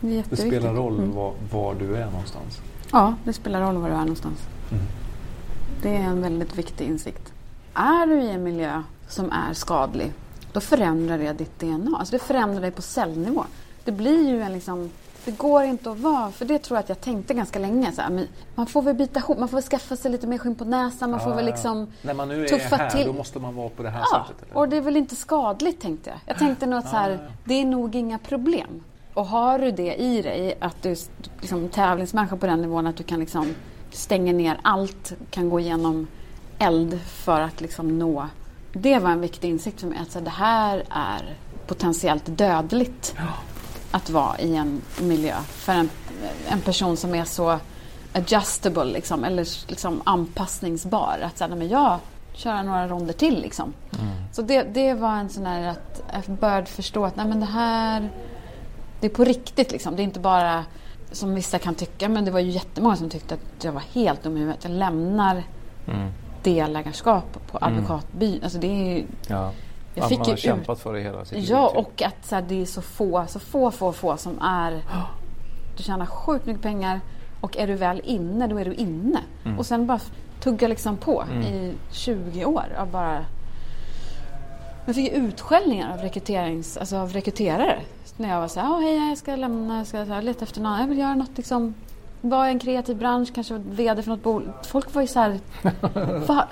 Det, 0.10 0.24
Det 0.30 0.36
spelar 0.38 0.74
roll 0.74 0.98
Mm. 0.98 1.16
var, 1.16 1.34
var 1.52 1.76
du 1.76 1.96
är 1.96 2.06
någonstans. 2.06 2.62
Ja, 2.92 3.14
det 3.24 3.34
spelar 3.34 3.62
roll 3.62 3.78
var 3.78 3.90
du 3.90 3.96
är 3.96 4.00
någonstans. 4.00 4.40
Mm. 4.72 4.84
Det 5.82 5.96
är 5.96 6.02
en 6.04 6.22
väldigt 6.22 6.56
viktig 6.58 6.86
insikt. 6.88 7.34
Är 7.74 8.08
du 8.08 8.22
i 8.22 8.30
en 8.32 8.44
miljö 8.44 8.84
som 9.08 9.32
är 9.32 9.54
skadlig, 9.54 10.14
då 10.54 10.60
förändrar 10.60 11.18
det 11.18 11.34
ditt 11.34 11.60
DNA. 11.60 11.98
Alltså 11.98 12.12
det 12.12 12.20
förändrar 12.20 12.62
dig 12.62 12.72
på 12.72 12.82
cellnivå. 12.82 13.44
Det 13.84 13.92
blir 13.92 14.28
ju 14.30 14.42
en 14.42 14.54
liksom... 14.54 14.90
Det 15.26 15.38
går 15.38 15.64
inte 15.64 15.92
att 15.92 16.00
vara, 16.00 16.32
för 16.32 16.46
det 16.46 16.60
tror 16.60 16.78
jag 16.78 16.84
att 16.84 16.90
jag 16.90 17.02
tänkte 17.02 17.34
ganska 17.34 17.60
länge. 17.60 17.92
Så 17.92 18.02
här, 18.02 18.28
man 18.56 18.66
får 18.68 18.82
väl 18.82 18.96
byta 18.96 19.20
ihop, 19.20 19.40
man 19.40 19.48
får 19.48 19.58
väl 19.58 19.64
skaffa 19.64 19.96
sig 19.96 20.12
lite 20.12 20.28
mer 20.28 20.38
skinn 20.38 20.56
på 20.56 20.66
näsan, 20.66 21.12
man 21.12 21.20
får 21.20 21.36
väl 21.36 21.46
liksom 21.46 21.88
När 22.02 22.14
man 22.14 22.28
nu 22.28 22.46
är 22.46 22.60
här, 22.78 22.90
till. 22.90 23.08
då 23.08 23.14
måste 23.14 23.40
man 23.40 23.56
vara 23.56 23.70
på 23.70 23.84
det 23.84 23.90
här 23.90 24.04
Ja, 24.12 24.26
sättet. 24.28 24.44
Eller? 24.50 24.58
och 24.58 24.70
det 24.70 24.78
är 24.78 24.82
väl 24.82 24.98
inte 24.98 25.16
skadligt 25.16 25.82
tänkte 25.82 26.10
jag. 26.10 26.20
Jag 26.26 26.38
tänkte 26.38 26.66
nog 26.66 26.80
att 26.80 26.90
så 26.90 26.96
här, 26.96 27.30
det 27.44 27.54
är 27.54 27.66
nog 27.66 27.96
inga 27.96 28.18
problem. 28.20 28.84
Och 29.14 29.26
har 29.26 29.60
du 29.60 29.72
det 29.72 29.96
i 29.96 30.22
dig, 30.22 30.58
att 30.60 30.84
du 30.84 30.96
liksom, 31.42 31.70
tävlingsmänniska 31.70 32.38
på 32.38 32.46
den 32.46 32.62
nivån 32.62 32.88
att 32.88 32.98
du 32.98 33.04
kan 33.04 33.20
liksom 33.20 33.56
stänga 33.92 34.34
ner 34.34 34.60
allt, 34.62 35.14
kan 35.30 35.50
gå 35.50 35.60
igenom 35.60 36.08
eld 36.60 37.00
för 37.02 37.42
att 37.42 37.62
liksom 37.62 38.00
nå. 38.00 38.28
Det 38.74 39.00
var 39.00 39.10
en 39.10 39.22
viktig 39.22 39.50
insikt 39.50 39.80
för 39.80 39.88
mig, 39.88 40.00
att 40.02 40.12
så 40.12 40.20
det 40.20 40.30
här 40.30 40.84
är 40.90 41.36
potentiellt 41.68 42.38
dödligt 42.38 43.16
att 43.92 44.10
vara 44.10 44.40
i 44.40 44.56
en 44.56 44.82
miljö 45.02 45.36
för 45.42 45.74
en, 45.74 45.90
en 46.50 46.62
person 46.62 46.98
som 46.98 47.16
är 47.16 47.26
så 47.26 47.60
adjustable 48.14 48.86
liksom, 48.86 49.24
eller 49.24 49.70
liksom 49.70 50.02
anpassningsbar. 50.04 51.20
Att 51.24 51.38
säga, 51.38 51.56
men 51.56 51.70
jag 51.70 52.00
kör 52.34 52.64
några 52.64 52.88
ronder 52.88 53.14
till 53.14 53.42
liksom. 53.42 53.74
Så 54.32 54.42
det, 54.42 54.64
det 54.64 54.94
var 54.94 55.16
en 55.16 55.30
sån 55.30 55.46
här 55.46 55.68
att 55.68 56.04
jag 56.28 56.36
började 56.36 56.66
förstå 56.66 57.06
att 57.06 57.16
nej, 57.16 57.28
men 57.28 57.40
det 57.40 57.46
här 57.46 58.10
det 59.04 59.08
är 59.08 59.16
på 59.16 59.24
riktigt 59.24 59.72
liksom. 59.72 59.96
Det 59.96 60.02
är 60.02 60.04
inte 60.04 60.20
bara 60.20 60.66
som 61.12 61.36
vissa 61.36 61.60
kan 61.60 61.76
tycka, 61.76 62.10
men 62.10 62.26
det 62.26 62.32
var 62.32 62.40
ju 62.40 62.50
jättemånga 62.52 62.96
som 62.96 63.10
tyckte 63.10 63.34
att 63.36 63.64
jag 63.64 63.72
var 63.72 63.84
helt 63.94 64.24
dum 64.24 64.38
i 64.38 64.40
huvudet. 64.40 64.64
Jag 64.64 64.72
lämnar 64.72 65.44
delägarskap 66.44 67.26
på 67.52 67.58
advokatby. 67.62 68.40
Alltså 68.44 68.58
det 68.60 68.68
är 68.68 68.96
ju, 68.98 69.06
Ja. 69.28 69.52
Jag 69.96 70.04
Att 70.04 70.10
fick 70.10 70.18
man 70.20 70.26
ju 70.28 70.32
har 70.32 70.38
ut- 70.38 70.40
kämpat 70.44 70.80
för 70.80 70.94
det 70.94 71.00
hela 71.02 71.26
sitt 71.26 71.50
Ja, 71.50 71.62
liv. 71.62 71.68
typ. 71.78 71.88
och 71.88 72.02
att 72.02 72.26
så 72.26 72.36
här, 72.36 72.42
det 72.42 72.62
är 72.62 72.66
så 72.66 72.82
få, 72.82 73.26
så 73.28 73.40
få, 73.40 73.72
få, 73.72 73.92
få 73.94 74.18
som 74.18 74.40
är... 74.42 74.82
Du 75.78 75.84
tjänar 75.84 76.06
sjukt 76.06 76.46
mycket 76.46 76.62
pengar 76.64 77.02
och 77.42 77.58
är 77.58 77.68
du 77.68 77.76
väl 77.76 78.02
inne, 78.06 78.48
då 78.48 78.58
är 78.58 78.66
du 78.66 78.74
inne. 78.74 79.20
Mm. 79.46 79.60
Och 79.60 79.66
sen 79.66 79.88
bara 79.88 80.00
tugga 80.40 80.68
liksom 80.68 80.98
på 80.98 81.24
i 81.48 81.74
20 81.92 82.46
år 82.46 82.66
av 82.78 82.92
bara... 82.92 83.26
Jag 84.86 84.96
fick 84.96 85.12
ju 85.14 85.18
utskällningar 85.18 85.94
av, 85.94 86.00
rekryterings, 86.00 86.78
alltså 86.78 86.98
av 86.98 87.14
rekryterare. 87.14 87.80
När 88.18 88.30
jag 88.30 88.40
var 88.42 88.48
så 88.48 88.60
här, 88.60 88.72
"Åh, 88.72 88.80
hej, 88.82 89.10
jag 89.10 89.18
ska 89.18 89.36
lämna, 89.36 89.78
jag 89.78 89.88
ska 89.88 90.06
så 90.06 90.12
här, 90.14 90.22
leta 90.22 90.46
efter 90.46 90.62
något, 90.62 90.80
jag 90.80 90.88
vill 90.88 90.98
göra 90.98 91.16
något 91.16 91.38
liksom... 91.38 91.74
Vara 92.22 92.48
i 92.48 92.52
en 92.52 92.60
kreativ 92.60 92.98
bransch, 92.98 93.34
kanske 93.34 93.54
VD 93.58 94.04
för 94.04 94.10
något 94.10 94.24
bolag. 94.24 94.54
Folk 94.66 94.94
var 94.94 95.02
ju 95.02 95.08
så 95.08 95.20
här... 95.20 95.40
"Va? 96.28 96.48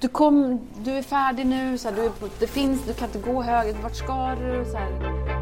Du, 0.00 0.08
kom, 0.08 0.60
du 0.84 0.90
är 0.92 1.02
färdig 1.02 1.46
nu, 1.46 1.78
så 1.78 1.88
här, 1.88 1.96
du 1.96 2.10
det 2.38 2.46
finns, 2.46 2.82
du 2.86 2.92
kan 2.92 3.08
inte 3.08 3.30
gå 3.32 3.42
höger, 3.42 3.74
vart 3.82 3.96
ska 3.96 4.34
du? 4.34 4.64
Så 4.70 4.76
här. 4.76 5.33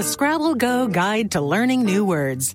The 0.00 0.04
Scrabble 0.04 0.54
Go 0.54 0.88
Guide 0.88 1.32
to 1.32 1.42
Learning 1.42 1.84
New 1.84 2.06
Words. 2.06 2.54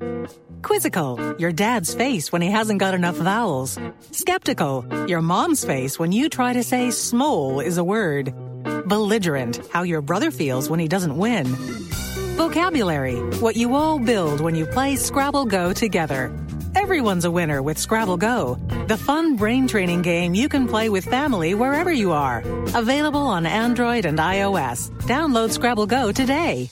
Quizzical, 0.64 1.36
your 1.38 1.52
dad's 1.52 1.94
face 1.94 2.32
when 2.32 2.42
he 2.42 2.50
hasn't 2.50 2.80
got 2.80 2.96
enough 2.96 3.18
vowels. 3.18 3.78
Skeptical, 4.10 4.84
your 5.08 5.22
mom's 5.22 5.64
face 5.64 6.00
when 6.00 6.12
you 6.12 6.28
try 6.28 6.54
to 6.54 6.64
say 6.64 6.88
smole 6.88 7.64
is 7.64 7.78
a 7.78 7.84
word. 7.84 8.34
Belligerent, 8.88 9.62
how 9.72 9.84
your 9.84 10.02
brother 10.02 10.32
feels 10.32 10.72
when 10.72 10.80
he 10.80 10.88
doesn't 10.88 11.16
win. 11.16 11.46
Vocabulary, 12.36 13.18
what 13.42 13.56
you 13.56 13.76
all 13.76 14.00
build 14.00 14.42
when 14.42 14.56
you 14.56 14.66
play 14.66 14.96
Scrabble 14.96 15.46
Go 15.46 15.72
together. 15.72 16.36
Everyone's 16.74 17.26
a 17.26 17.32
winner 17.32 17.62
with 17.62 17.78
Scrabble 17.78 18.18
Go, 18.18 18.56
the 18.88 18.98
fun 18.98 19.36
brain 19.36 19.68
training 19.68 20.02
game 20.02 20.34
you 20.34 20.50
can 20.50 20.68
play 20.68 20.90
with 20.90 21.06
family 21.06 21.54
wherever 21.54 21.92
you 21.92 22.12
are. 22.12 22.40
Available 22.74 23.28
on 23.28 23.46
Android 23.46 24.06
and 24.06 24.18
iOS. 24.18 24.90
Download 25.04 25.52
Scrabble 25.52 25.86
Go 25.86 26.12
today. 26.12 26.72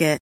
It. 0.00 0.20